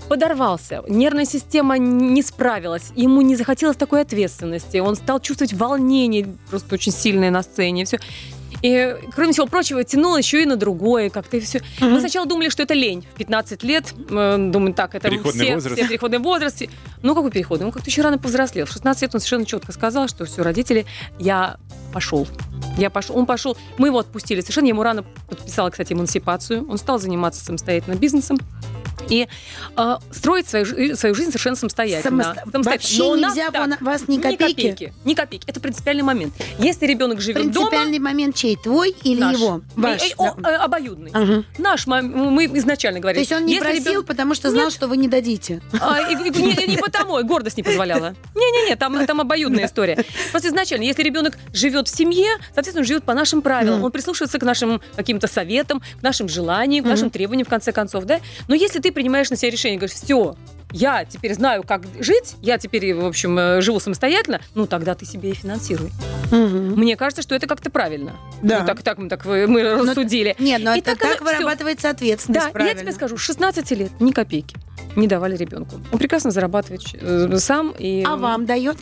[0.07, 6.75] подорвался, нервная система не справилась, ему не захотелось такой ответственности, он стал чувствовать волнение просто
[6.75, 7.99] очень сильное на сцене, все.
[8.61, 11.37] И, кроме всего прочего, тянул еще и на другое как-то.
[11.37, 11.61] И все.
[11.79, 13.05] Мы сначала думали, что это лень.
[13.13, 15.75] В 15 лет, э, думаем, так, это Переходный все, возраст.
[15.75, 16.63] все переходный возраст.
[17.03, 17.67] Ну, какой переходный?
[17.67, 18.65] Он как-то еще рано повзрослел.
[18.65, 20.85] В 16 лет он совершенно четко сказал, что все, родители,
[21.19, 21.57] я
[21.93, 22.27] пошел.
[22.77, 24.41] Я пошел, он пошел, мы его отпустили.
[24.41, 26.67] Совершенно я ему рано подписала, кстати, эмансипацию.
[26.67, 28.39] Он стал заниматься самостоятельно бизнесом
[29.09, 29.27] и
[29.77, 32.21] э, строить свою, свою жизнь совершенно самостоятельно.
[32.23, 32.63] Самосто- Самостоятельно.
[32.71, 33.81] Вообще Но у не нас так.
[33.81, 34.43] вас ни копейки?
[34.43, 34.93] Ни копейки.
[35.05, 35.43] Ни копейки.
[35.47, 36.33] Это принципиальный момент.
[36.59, 38.55] Если ребенок живет дома, Принципиальный момент чей?
[38.57, 39.37] Твой или наш.
[39.37, 39.61] его?
[39.75, 40.01] Ваш.
[40.03, 41.11] Э, э, о, э, обоюдный.
[41.13, 41.43] Ага.
[41.57, 43.21] Наш, мы изначально То говорили.
[43.21, 44.73] есть он не просил, ребенок- потому что знал, Нет.
[44.73, 45.61] что вы не дадите.
[45.79, 48.15] А, и- и- не, не потому, гордость не позволяла.
[48.35, 50.03] Не-не-не, там, там обоюдная история.
[50.31, 53.77] Просто изначально, если ребенок живет в семье, соответственно, он живет по нашим правилам.
[53.77, 53.85] Мгм.
[53.85, 58.05] Он прислушивается к нашим каким-то советам, к нашим желаниям, к нашим требованиям, в конце концов,
[58.05, 58.19] да?
[58.47, 60.35] Но если ты принимаешь на себя решение, говоришь, все,
[60.75, 65.05] я теперь знаю, как жить, я теперь, в общем, э, живу самостоятельно, ну тогда ты
[65.05, 65.91] себе и финансируй.
[66.31, 66.73] Мгм.
[66.79, 68.15] Мне кажется, что это как-то правильно.
[68.41, 68.59] Да.
[68.61, 70.35] Ну, так, так, мы- так мы рассудили.
[70.39, 72.81] Нет, но И это так так оно- вырабатывается ответственность, Да, и я правильно.
[72.81, 74.55] тебе скажу, 16 лет ни копейки
[74.95, 75.75] не давали ребенку.
[75.91, 77.73] Он прекрасно зарабатывает э, сам.
[77.77, 78.03] И...
[78.07, 78.77] А вам дает?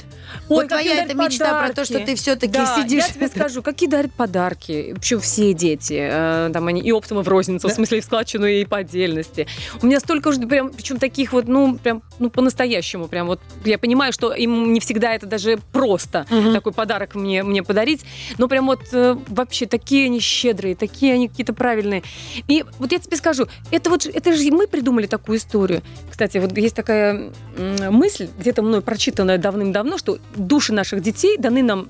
[0.48, 1.92] Ой, вот твоя эта мечта про то, подарки.
[1.92, 3.04] что ты все-таки Да, сидишь.
[3.08, 4.94] я тебе скажу, какие дарят подарки.
[5.00, 5.98] Причем все дети.
[6.00, 7.74] э, там они и оптом, и в розницу, Да.
[7.74, 9.48] в смысле и в складчину, и по отдельности.
[9.82, 13.08] У меня столько уже прям, причем таких вот, ну, прям, ну, по-настоящему.
[13.08, 16.54] Прям вот я понимаю, что им не всегда это даже просто Мгм.
[16.54, 18.04] такой подарок мне, мне подарить.
[18.38, 22.04] Но прям вот э, вообще такие они щедрые, такие они какие-то правильные.
[22.48, 25.82] И вот я тебе скажу, это вот это же мы придумали такую историю.
[26.10, 31.90] Кстати, вот есть такая мысль, где-то мной прочитанная давным-давно, что души наших детей даны нам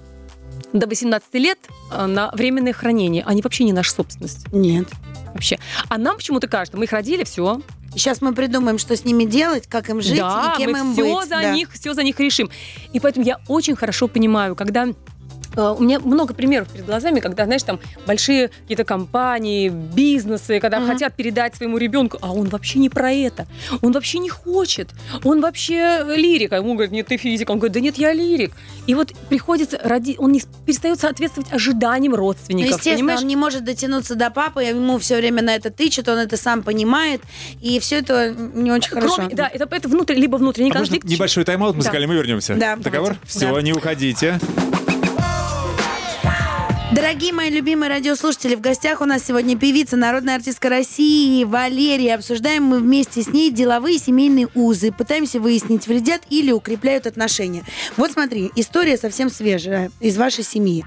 [0.72, 1.60] до 18 лет
[1.91, 3.24] э, на временное хранение.
[3.26, 4.52] Они вообще не наша собственность.
[4.52, 4.88] Нет.
[5.34, 5.60] Вообще.
[5.89, 7.62] А нам почему-то кажется, мы их родили, все.
[7.96, 10.94] Сейчас мы придумаем, что с ними делать, как им жить да, и кем мы им
[10.94, 11.30] все быть.
[11.30, 11.52] за Да.
[11.54, 12.50] них, все за них решим.
[12.91, 14.88] И поэтому я очень хорошо понимаю, когда
[15.56, 20.88] у меня много примеров перед глазами, когда, знаешь, там большие какие-то компании, бизнесы, когда Мгм.
[20.89, 23.47] хотят передать своему ребенку, а он вообще не про это,
[23.82, 24.89] он вообще не хочет,
[25.24, 28.54] он вообще лирик, а ему говорят, нет, ты физик, он говорит, да нет, я лирик.
[28.88, 30.16] И вот приходится, ради...
[30.18, 33.22] он не перестает соответствовать ожиданиям Ну, родственников, естественно, понимаешь?
[33.22, 36.64] он не может дотянуться до папы, ему все время на это тычет, он это сам
[36.64, 37.22] понимает,
[37.62, 39.16] и все это не очень хорошо.
[39.16, 41.08] Кроме, да, это, это внутри, либо внутренний А можно конфликт.
[41.08, 42.56] небольшой тайм-аут музыкальный, мы вернемся.
[42.56, 43.18] Да, Договор?
[43.20, 43.28] давайте.
[43.28, 43.62] Все, Да.
[43.62, 44.39] не уходите.
[46.94, 52.14] Дорогие мои любимые радиослушатели, в гостях у нас сегодня певица, народная артистка России Валерия.
[52.14, 54.91] Обсуждаем мы вместе с ней деловые семейные узы.
[54.91, 57.64] Пытаемся выяснить, вредят или укрепляют отношения.
[57.98, 60.86] Вот смотри, история совсем свежая из вашей семьи.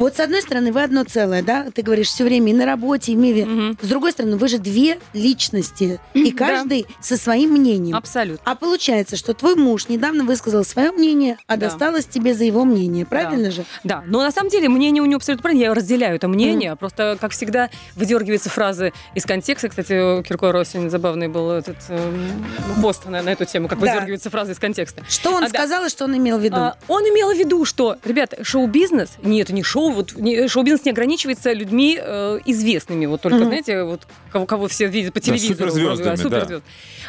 [0.00, 1.66] Вот с одной стороны, вы одно целое, да?
[1.72, 3.46] Ты говоришь все время и на работе, и в мире.
[3.46, 3.78] Мгм.
[3.80, 6.36] С другой стороны, вы же две личности, и Да.
[6.46, 7.94] каждый со своим мнением.
[7.94, 8.42] Абсолютно.
[8.44, 11.68] А получается, что твой муж недавно высказал свое мнение, а Да.
[11.68, 13.06] досталось тебе за его мнение.
[13.06, 13.64] Правильно же?
[13.84, 17.18] Да, но на самом деле мнение у него абсолютно правильно, я разделяю это мнение, просто,
[17.20, 19.68] как всегда, выдергиваются фразы из контекста.
[19.68, 22.44] Кстати, у Киркорова очень забавный был этот эм,
[22.80, 23.86] пост на, на эту тему, как Да.
[23.92, 25.04] выдергиваются фразы из контекста.
[25.08, 25.48] Что он А, да.
[25.50, 26.56] сказал и что он имел в виду?
[26.56, 30.92] А, он имел в виду, что, ребята, шоу-бизнес, нет, не шоу, вот не- шоу-бизнес не
[30.92, 33.46] ограничивается людьми э, известными, вот только, Мгм.
[33.48, 34.00] знаете, вот
[34.32, 35.70] кого, кого все видят по Да, телевизору.
[35.70, 36.22] суперзвездами, да.
[36.22, 36.62] суперзвезд.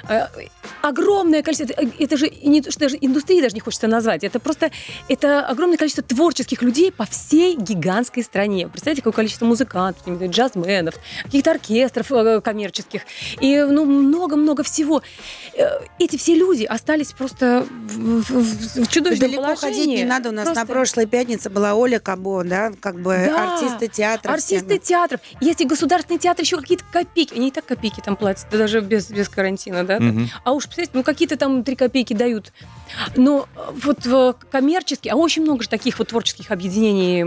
[0.09, 0.27] Э,
[0.81, 4.39] огромное количество, это, это же не то, что даже индустрии даже не хочется назвать, это
[4.39, 4.71] просто,
[5.07, 8.67] это огромное количество творческих людей по всей гигантской стране.
[8.67, 13.01] Представляете, какое количество музыкантов, каких-то джазменов, каких-то оркестров э, коммерческих,
[13.39, 15.01] и ну много-много всего.
[15.53, 15.65] Э,
[15.99, 19.73] Эти все люди остались просто в, в- чудовищном Далеко положении.
[19.79, 20.29] ходить не надо.
[20.29, 24.31] У нас Просто- на прошлой пятнице была Оля Кабо, да, как бы Да, артисты театра.
[24.33, 25.21] Артисты театров.
[25.41, 27.33] Есть и государственный театр, еще какие-то копейки.
[27.35, 29.99] Они и так копейки там платят, да даже без, без карантина, да?
[29.99, 30.29] Мгм.
[30.43, 32.51] А уж, представляете, ну какие-то там три копейки дают.
[33.15, 37.23] Но э, вот коммерческие, а очень много же таких вот творческих объединений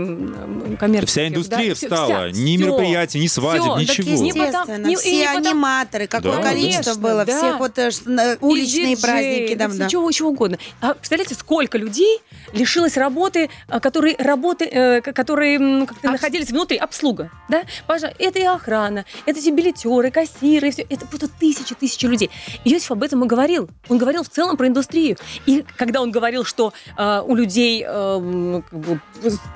[0.89, 1.09] коммерческих.
[1.11, 2.29] Вся индустрия да, встала.
[2.29, 2.65] вся- ни всё.
[2.65, 4.09] мероприятий, ни свадеб, так ничего.
[4.23, 6.41] не потому- Естественно, не- и все не аниматоры, какое Да.
[6.43, 7.37] количество Конечно, было, да.
[7.37, 9.55] всех вот э, уличные И диджеи, праздники.
[9.55, 9.89] Да, да.
[9.89, 10.57] Чего, чего угодно.
[10.81, 12.19] А представляете, сколько людей
[12.53, 17.29] лишилось работы, а, которые, работы, э, которые как-то Обс- находились внутри, обслуга.
[17.49, 17.63] Да?
[17.87, 20.85] Пожалуйста, это и охрана, это эти билетеры, кассиры, все.
[20.89, 22.29] это просто тысячи, тысячи людей.
[22.63, 23.69] И Йосиф об этом и говорил.
[23.87, 25.17] Он говорил в целом про индустрию.
[25.45, 28.99] И когда он говорил, что э, у людей э, как бы,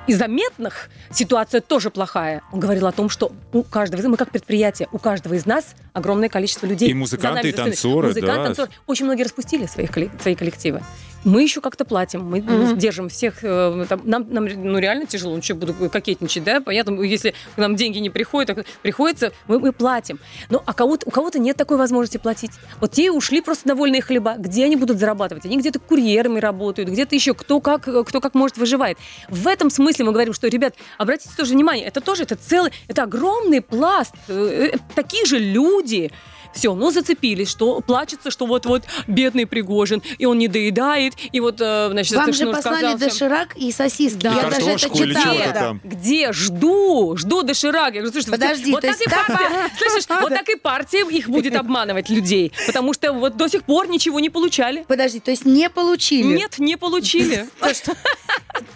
[0.06, 0.88] из заметных
[1.24, 4.98] ситуация тоже плохая, он говорил о том, что у каждого, из- мы как предприятие, у
[4.98, 6.90] каждого из нас огромное количество людей.
[6.90, 8.44] И музыканты, и танцоры, Музыканты, да.
[8.44, 8.70] танцоры.
[8.86, 10.82] Очень многие распустили своих, свои коллективы.
[11.24, 12.76] Мы еще как-то платим, мы Мгм.
[12.78, 13.38] держим всех.
[13.42, 16.60] э, там, нам, нам ну, реально тяжело, ну что, буду кокетничать, да?
[16.60, 20.18] Понятно, если к нам деньги не приходят, приходится, мы, мы платим.
[20.50, 22.52] Ну, а кого-то, у кого-то нет такой возможности платить.
[22.80, 24.34] Вот те ушли просто довольные хлеба.
[24.38, 25.46] Где они будут зарабатывать?
[25.46, 28.98] Они где-то курьерами работают, где-то еще кто как, кто как может выживает.
[29.28, 33.04] В этом смысле мы говорим, что, ребят, обратите тоже внимание, это тоже, это целый, это
[33.04, 36.10] огромный пласт, э, э, такие же люди,
[36.54, 41.60] Все, ну зацепились, что плачется, что вот-вот бедный Пригожин, и он не доедает, и вот,
[41.60, 44.18] э, значит, Вам же Шнур послали доширак и сосиски.
[44.18, 44.34] Да.
[44.34, 45.80] Я даже это читала.
[45.84, 46.32] Где?
[46.32, 47.94] Жду, жду доширак.
[47.94, 51.54] Я говорю, слушай, Подожди, вот так и партия, слышишь, вот так и партия их будет
[51.56, 54.84] обманывать людей, потому что вот до сих пор ничего не получали.
[54.86, 56.36] Подожди, то есть не получили?
[56.36, 57.46] Нет, не получили.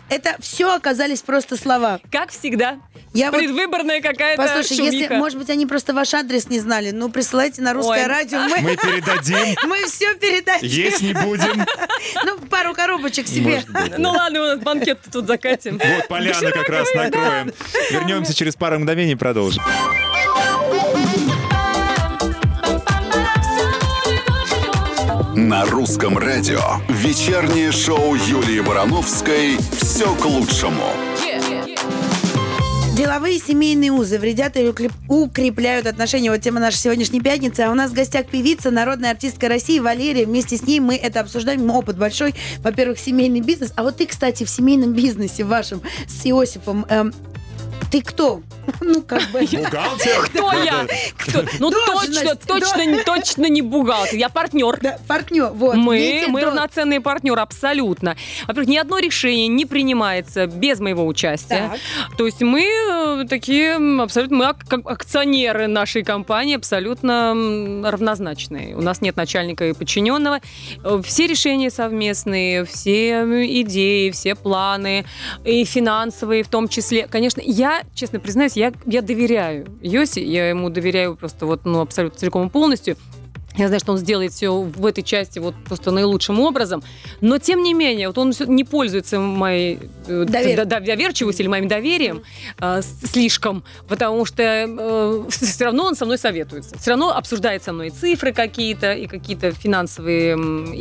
[0.09, 2.01] Это все оказались просто слова.
[2.11, 2.79] Как всегда.
[3.15, 5.15] Я вот Предвыборная какая-то Послушай, если, шумиха.
[5.15, 8.07] может быть, они просто ваш адрес не знали, ну, присылайте на русское Ой.
[8.07, 9.57] радио, мы, Мы передадим.
[9.69, 10.69] мы все передадим.
[10.69, 11.67] Есть не будем.
[12.25, 13.63] Ну, пару коробочек себе.
[13.97, 15.79] Ну ладно, у нас банкет тут закатим.
[15.79, 17.53] Вот поляны как раз накроем.
[17.91, 19.63] Вернемся через пару мгновений и продолжим.
[25.35, 31.08] На русском радио вечернее шоу Юлии Барановской «Все к лучшему».
[32.99, 36.33] Деловые семейные узы вредят укреп- укрепляют отношения.
[36.33, 37.61] Вот тема нашей сегодняшней пятницы.
[37.61, 40.27] А у нас в гостях певица, народная артистка России Валерия.
[40.27, 41.71] Вместе с ней мы это обсуждаем.
[41.71, 42.35] Опыт большой.
[42.59, 43.73] Во-первых, семейный бизнес.
[43.77, 47.15] А вот ты, кстати, в семейном бизнесе вашем с Иосифом, эм,
[47.91, 48.43] ты кто?
[48.81, 49.41] Ну, как бы...
[49.41, 50.21] Бухгалтер.
[50.29, 50.87] Кто я?
[51.17, 51.43] Кто?
[51.59, 54.19] Ну точно, точно, не- точно не бухгалтер.
[54.19, 54.79] Я партнер.
[54.81, 55.75] Да, партнер, вот.
[55.75, 58.17] Мы, мы равноценные партнеры, абсолютно.
[58.47, 61.73] Во-первых, ни одно решение не принимается без моего участия.
[62.19, 64.47] То есть мы э, такие абсолютно, мы
[64.85, 67.33] акционеры нашей компании абсолютно
[67.85, 68.77] равнозначные.
[68.77, 70.41] У нас нет начальника и подчиненного.
[70.85, 73.23] Э, Все решения совместные, все
[73.63, 75.05] идеи, все планы,
[75.45, 77.07] и финансовые в том числе.
[77.07, 82.19] Конечно, я, честно признаюсь, я, я доверяю Йоси, я ему доверяю просто вот, ну, абсолютно
[82.19, 82.97] целиком и полностью.
[83.59, 86.83] Я знаю, что он сделает все в этой части вот просто наилучшим образом,
[87.21, 92.23] но тем не менее, вот он не пользуется моей э, Довер- доверчивостью или моим доверием
[92.61, 97.91] э, слишком, потому что все равно он со мной советуется, все равно обсуждает со мной
[97.91, 100.37] цифры какие-то и какие-то финансовые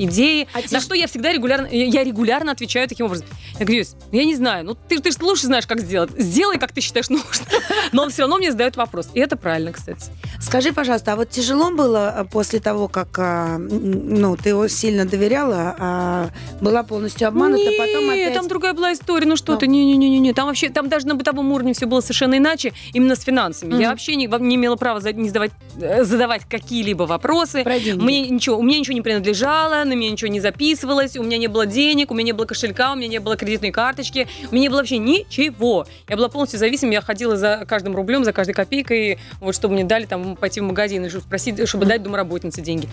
[0.06, 3.26] идеи, А на что я всегда регулярно, я я регулярно отвечаю таким образом.
[3.54, 6.12] Я говорю, «Юсь, я не знаю, ну ты, ты же лучше знаешь, как сделать.
[6.18, 7.46] Сделай, как ты считаешь нужно.
[7.92, 9.10] Но он все равно мне задает вопрос.
[9.14, 10.12] И это правильно, кстати.
[10.40, 15.06] Скажи, пожалуйста, а вот тяжело было а, после того, как а, ну, ты его сильно
[15.06, 18.34] доверяла, а была полностью обманута, Нет, потом опять...
[18.34, 19.26] там другая была история.
[19.26, 19.58] Ну что Ну.
[19.60, 20.34] ты, не-не-не-не.
[20.34, 23.72] Там вообще, там даже на бытовом уровне все было совершенно иначе, именно с финансами.
[23.72, 23.80] Мгм.
[23.80, 27.64] Я вообще не, не имела права не задавать, э, задавать какие-либо вопросы.
[27.64, 28.02] Про деньги.
[28.04, 31.48] Мне ничего, у меня ничего не принадлежало, на меня ничего не записывалось, у меня не
[31.48, 34.64] было денег, у меня не было кошелька, у меня не было кредитной карточки, у меня
[34.64, 35.86] не было вообще ничего.
[36.10, 39.86] Я была полностью зависима, я ходила за каждым рублем, за каждой копейкой, вот чтобы мне
[39.86, 42.90] дали там пойти в магазин и спросить, чтобы дать домработнице деньги.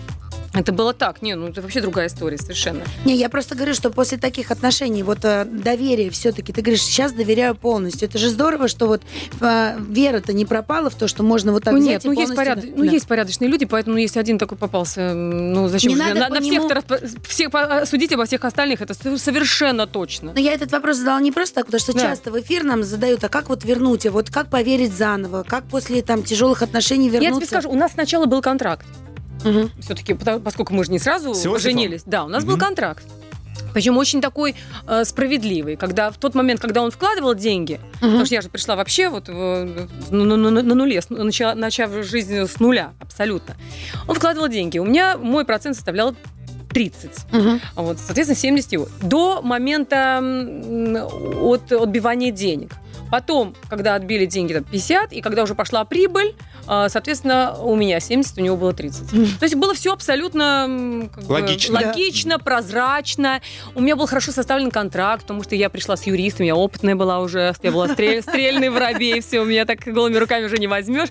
[0.53, 1.21] Это было так.
[1.21, 2.81] Не, ну это вообще другая история совершенно.
[3.03, 7.11] Не, я просто говорю, что после таких отношений, вот э, доверие все-таки, ты говоришь, сейчас
[7.11, 8.07] доверяю полностью.
[8.07, 9.01] Это же здорово, что вот
[9.41, 12.33] э, вера-то не пропала в то, что можно вот так ну взять нет, ну есть,
[12.33, 12.59] поряд...
[12.63, 12.91] ну Да.
[12.91, 16.39] есть порядочные люди, поэтому если один такой попался, ну зачем Не же надо на, на
[16.39, 16.69] всех нему-
[17.27, 20.31] всех по- судить обо всех остальных, это со- совершенно точно.
[20.33, 21.99] Но я этот вопрос задала не просто так, потому что Да.
[21.99, 25.65] часто в эфир нам задают, а как вот вернуть, а вот как поверить заново, как
[25.65, 27.33] после там тяжелых отношений вернуться.
[27.33, 28.85] Я тебе скажу, у нас сначала был контракт.
[29.45, 29.71] Мгм.
[29.79, 31.59] Все-таки, поскольку мы же не сразу С Иосифом?
[31.59, 32.03] женились.
[32.05, 32.65] Да, у нас был Мгм.
[32.65, 33.03] контракт.
[33.73, 34.55] Причем очень такой
[34.87, 37.99] э, справедливый, когда в тот момент, когда он вкладывал деньги, Мгм.
[38.11, 41.91] потому что я же пришла вообще вот в- на, на- на- нуле, с- начала, начав
[42.05, 43.55] жизнь с нуля, абсолютно.
[44.07, 44.77] Он вкладывал деньги.
[44.79, 46.15] У меня мой процент составлял
[46.69, 47.11] 30.
[47.31, 47.59] Мгм.
[47.75, 48.87] Вот, соответственно, 70 его.
[49.01, 50.19] До момента
[51.41, 52.71] от отбивания денег.
[53.11, 56.35] Потом, когда отбили деньги, там, 50, и когда уже пошла прибыль,
[56.67, 59.13] а, соответственно, у меня 70, у него было 30.
[59.13, 59.27] Мгм.
[59.39, 61.75] То есть было все абсолютно как бы, Логично.
[61.75, 63.41] логично, прозрачно.
[63.75, 67.19] У меня был хорошо составлен контракт, потому что я пришла с юристом, я опытная была
[67.19, 71.09] уже, я была стрель- стрельный воробей, все, у меня так голыми руками уже не возьмешь.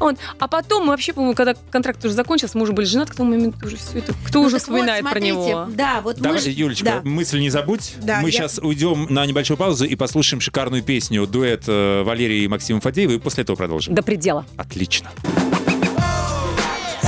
[0.00, 0.16] Вот.
[0.38, 3.30] А потом мы вообще, по-моему, когда контракт уже закончился, мы уже были женаты, к тому
[3.30, 5.66] моменту уже все это, кто Ну уже так вот, вспоминает про него?
[5.68, 7.00] Да, вот мы Давай, ж- Юлечка, да.
[7.04, 7.94] мысль не забудь.
[7.98, 12.42] Да, Мы я- сейчас уйдем на небольшую паузу и послушаем шикарную песню дуэт э, Валерии
[12.42, 13.94] и Максима Фадеева, и после этого продолжим.
[13.94, 14.44] До предела.
[14.56, 15.08] Отлично.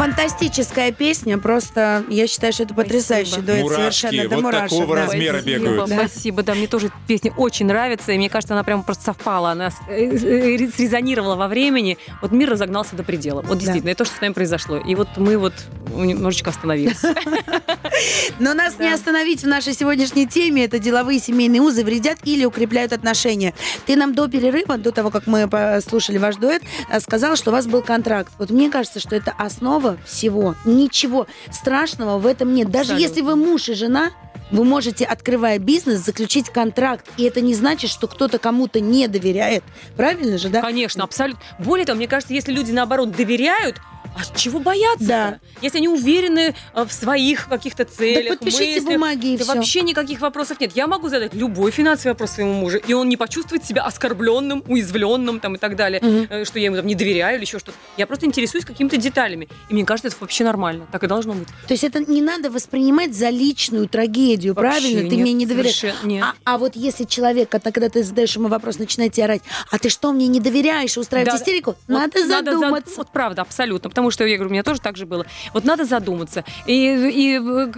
[0.08, 3.46] Фантастическая песня, просто я считаю, что это потрясающий Спасибо.
[3.52, 4.68] дуэт Мурашки, совершенно до вот мурашек.
[4.70, 5.02] такого да.
[5.06, 5.88] размера Спасибо, бегают.
[5.90, 5.96] Да.
[6.08, 9.70] Спасибо, да, мне тоже песня очень нравится, и мне кажется, она прям просто совпала, она
[9.88, 11.98] э, э, срезонировала во времени.
[12.22, 13.42] Вот мир разогнался до предела.
[13.42, 14.78] Вот действительно, это то, что с нами произошло.
[14.78, 15.52] И вот мы вот
[15.94, 17.02] немножечко остановились.
[18.38, 18.84] Но нас Да.
[18.84, 20.64] не остановить в нашей сегодняшней теме.
[20.64, 23.52] Это деловые семейные узы вредят или укрепляют отношения.
[23.86, 27.52] Ты нам до перерыва, до того, как мы послушали ваш дуэт, э, сказал, что у
[27.52, 28.32] вас был контракт.
[28.38, 30.54] Вот мне кажется, что это основа всего.
[30.64, 32.70] Ничего страшного в этом нет.
[32.70, 33.02] Даже Абсолютно.
[33.02, 34.10] если вы муж и жена,
[34.50, 37.06] вы можете, открывая бизнес, заключить контракт.
[37.16, 39.62] И это не значит, что кто-то кому-то не доверяет.
[39.96, 40.62] Правильно же, да?
[40.62, 41.42] Конечно, абсолютно.
[41.58, 43.76] Более того, мне кажется, если люди, наоборот, доверяют,
[44.18, 45.06] А чего бояться?
[45.06, 45.40] Да.
[45.62, 49.54] Если они уверены э, в своих каких-то Да целях, подпишите мыслях, бумаги и да все.
[49.54, 50.72] вообще никаких вопросов нет.
[50.74, 55.40] Я могу задать любой финансовый вопрос своему мужу, и он не почувствует себя оскорбленным, уязвленным
[55.40, 57.76] там, и так далее, э, что я ему там не доверяю или еще что-то.
[57.96, 59.48] Я просто интересуюсь какими-то деталями.
[59.68, 60.86] И мне кажется, это вообще нормально.
[60.90, 61.48] Так и должно быть.
[61.66, 65.00] То есть это не надо воспринимать за личную трагедию, Вообще правильно?
[65.10, 65.84] Ты нет, мне не доверяешь.
[66.02, 66.24] нет.
[66.24, 69.78] А, а вот если человек, когда, когда ты задаешь ему вопрос, начинает тебе орать, а
[69.78, 71.76] ты что, мне не доверяешь, устраивать Да, истерику?
[71.86, 72.94] Вот надо зад- задуматься.
[72.96, 73.90] Вот правда, абсолютно.
[73.90, 75.26] Потому что, я говорю, у меня тоже так же было.
[75.54, 76.44] Вот надо задуматься.
[76.66, 77.72] И, и э,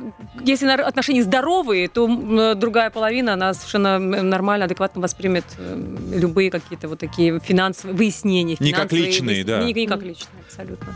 [0.44, 6.88] если отношения здоровые, то э, другая половина, она совершенно нормально, адекватно воспримет э, любые какие-то
[6.88, 8.56] вот такие финансовые выяснения.
[8.60, 9.64] Не как финансовые личные, выяс- да.
[9.64, 10.94] Не, не как личные, абсолютно.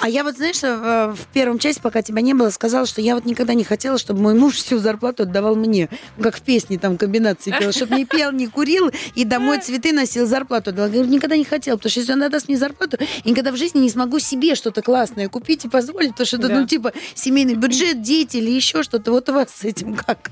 [0.00, 3.24] А я вот, знаешь, в первом части, пока тебя не было, сказала, что я вот
[3.24, 5.88] никогда не хотела, чтобы мой муж всю зарплату отдавал мне.
[6.20, 10.26] Как в песне там комбинации пел, чтобы не пел, не курил и домой цветы носил,
[10.26, 10.88] зарплату отдавал.
[10.90, 13.56] Я говорю, никогда не хотела, потому что если он отдаст мне зарплату, я никогда в
[13.56, 16.60] жизни не смогу себе что-то классное купить и позволить, потому что это, Да.
[16.60, 19.10] ну, типа, семейный бюджет, дети или еще что-то.
[19.12, 20.30] Вот у вас с этим как?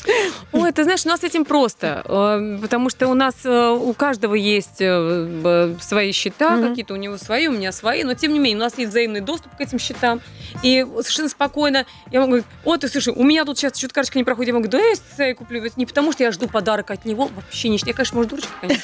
[0.52, 3.92] Ой, ты знаешь, у нас с этим просто, э, потому что у нас э, у
[3.92, 6.68] каждого есть э, свои счета, Мгм.
[6.70, 9.20] какие-то у него свои, у меня свои, но тем не менее у нас есть взаимный
[9.20, 10.22] доступ к этим счетам,
[10.62, 14.18] и совершенно спокойно я могу говорить, о, ты слушай, у меня тут сейчас чуть карточка
[14.18, 16.90] не проходит, я могу, да я себе куплю, Это не потому что я жду подарок
[16.90, 18.82] от него, вообще не, я, конечно, может, дурочка, конечно,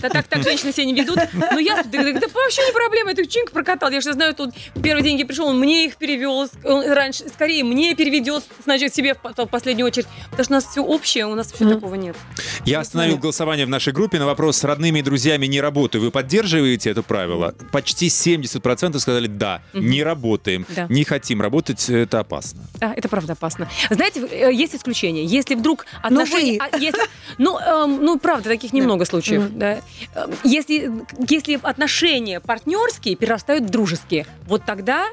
[0.00, 3.50] Да так, так женщины себя не ведут, но я, да, вообще не проблема, это чинк
[3.50, 7.64] прокатал, я же знаю, тут первые деньги пришел, он мне их перевел, он раньше, скорее
[7.64, 11.26] мне переведет, значит, себе в по- в последнюю очередь, потому что у нас все общее,
[11.26, 11.74] у нас вообще Мгм.
[11.74, 12.16] такого нет.
[12.64, 16.02] Я остановил голосование в нашей группе на вопрос с родными и друзьями не работаю.
[16.02, 17.54] Вы поддерживаете это правило?
[17.72, 19.90] Почти 70% сказали да, Мгм.
[19.90, 20.86] не работаем, Да.
[20.88, 22.62] не хотим работать, это опасно.
[22.78, 23.68] Да, это правда опасно.
[23.90, 25.24] Знаете, э, есть исключения.
[25.24, 26.58] Если вдруг отношения...
[26.60, 26.68] вы.
[26.72, 27.00] а, если-
[27.38, 29.42] ну, эм, ну, правда, таких немного случаев.
[29.42, 29.58] Мгм.
[29.58, 29.80] да.
[30.14, 30.90] Эм, Если,
[31.28, 35.06] если отношения партнерские перерастают в дружеские, вот тогда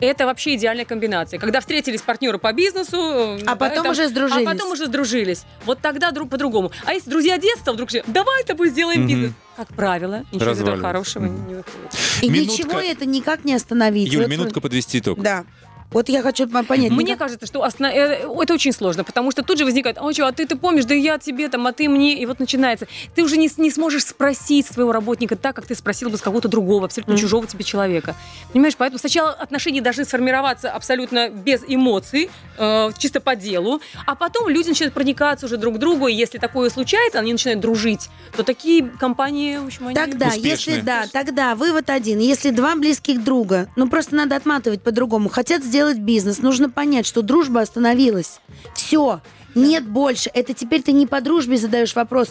[0.00, 1.38] это вообще идеальная комбинация.
[1.40, 2.96] Когда встретились партнеры по бизнесу...
[2.96, 4.46] э, А да, потом там- уже сдружились.
[4.46, 5.44] А потом уже сдружились.
[5.66, 6.70] Вот тогда друг по-другому.
[6.84, 9.08] А если друзья детства вдруг же, давай с тобой сделаем Мгм.
[9.08, 9.32] бизнес.
[9.56, 11.48] Как правило, ничего из этого хорошего Мгм.
[11.48, 11.90] не выходит.
[12.22, 12.52] И Минутка.
[12.52, 14.12] ничего это никак не остановить.
[14.12, 15.20] Юль, Вот- минутка подвести итог.
[15.20, 15.44] Да.
[15.90, 16.90] Вот я хочу по- понять.
[16.90, 20.12] Мне никак- кажется, что осно- э, это очень сложно, потому что тут же возникает, а
[20.12, 22.86] что, а ты, ты помнишь, да я тебе там, а ты мне, и вот начинается.
[23.14, 26.48] Ты уже не, не сможешь спросить своего работника так, как ты спросил бы с кого-то
[26.48, 27.20] другого, абсолютно Мгм.
[27.22, 28.14] чужого тебе человека.
[28.52, 32.28] Понимаешь, поэтому сначала отношения должны сформироваться абсолютно без эмоций,
[32.58, 36.36] э, чисто по делу, а потом люди начинают проникаться уже друг к другу, и если
[36.36, 39.94] такое случается, они начинают дружить, то такие компании, в общем, они...
[39.94, 40.50] Тогда, Успешные.
[40.50, 42.18] если да, тогда вывод один.
[42.18, 47.22] Если два близких друга, ну просто надо отматывать по-другому, хотят сделать бизнес, нужно понять, что
[47.22, 48.40] дружба остановилась.
[48.74, 49.20] Все.
[49.60, 50.30] Нет больше.
[50.34, 52.28] Это теперь ты не по дружбе задаешь вопрос,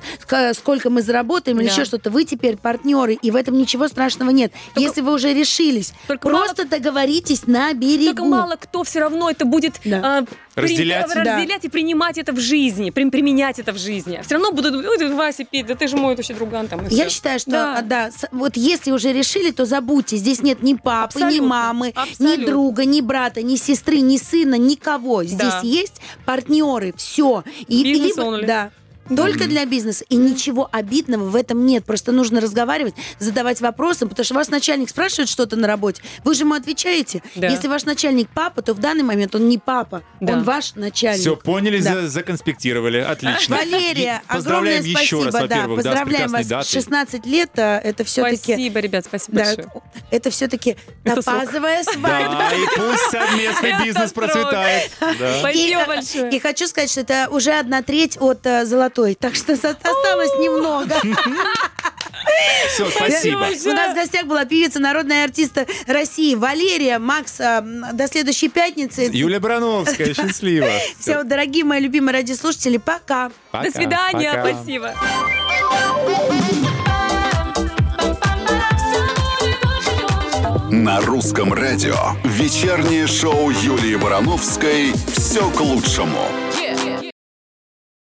[0.54, 2.10] сколько мы заработаем или еще что-то.
[2.10, 4.52] Вы теперь партнеры, и в этом ничего страшного нет.
[4.74, 8.16] Только- Если вы уже решились, Только просто договоритесь на берегу.
[8.18, 10.02] Только мало кто все равно это будет Да.
[10.04, 10.26] а,
[10.56, 11.16] при- Разделять.
[11.16, 14.22] э, разделять и принимать это в жизни, при- применять это в жизни.
[14.26, 14.74] Все равно будут,
[15.14, 16.82] Вася, Петь, да ты же мой вообще друган там.
[16.90, 18.10] Я считаю, что Да.
[18.10, 20.18] а, вот если уже решили, то забудьте.
[20.18, 21.48] Здесь нет ни папы, ни Абсолютно.
[21.48, 25.24] мамы, ни друга, ни брата, ни сестры, ни сына, никого.
[25.24, 25.62] Здесь Да.
[25.64, 27.17] есть партнеры, все.
[27.68, 28.46] И, и Бизнес либо- only.
[28.46, 28.72] да.
[29.16, 30.06] Только для бизнеса.
[30.10, 31.86] И ничего обидного в этом нет.
[31.86, 36.42] Просто нужно разговаривать, задавать вопросы, потому что вас начальник спрашивает что-то на работе, вы же
[36.44, 37.22] ему отвечаете.
[37.36, 37.48] Да.
[37.48, 40.34] Если ваш начальник папа, то в данный момент он не папа, Да.
[40.34, 41.22] он ваш начальник.
[41.22, 42.02] Все, поняли, Да.
[42.02, 42.98] за- законспектировали.
[43.00, 43.58] Отлично.
[43.58, 44.92] Валерия, И огромное еще
[45.22, 45.24] спасибо.
[45.26, 46.46] раз, да, да, поздравляем вас.
[46.48, 46.70] датой.
[46.72, 49.70] 16 лет а, это все-таки Спасибо, ребят, спасибо Да, большое.
[50.12, 52.08] это все-таки топазовая свадьба.
[52.38, 54.92] Да, и пусть совместный бизнес процветает.
[55.40, 56.30] Спасибо И, э, большое.
[56.32, 58.66] И хочу сказать, что это уже одна треть от э,
[58.98, 60.96] золотой, так что осталось немного.
[62.74, 63.38] Все, спасибо.
[63.66, 67.00] У нас в гостях была певица, народная артиста России Валерия.
[67.00, 69.10] Макс, м, до следующей пятницы.
[69.12, 70.68] Юлия Барановская, счастливо.
[71.00, 73.32] Все, дорогие мои любимые радиослушатели, пока.
[73.54, 74.94] До свидания, спасибо.
[80.70, 86.20] На русском радио вечернее шоу Юлии Барановской «Все к лучшему».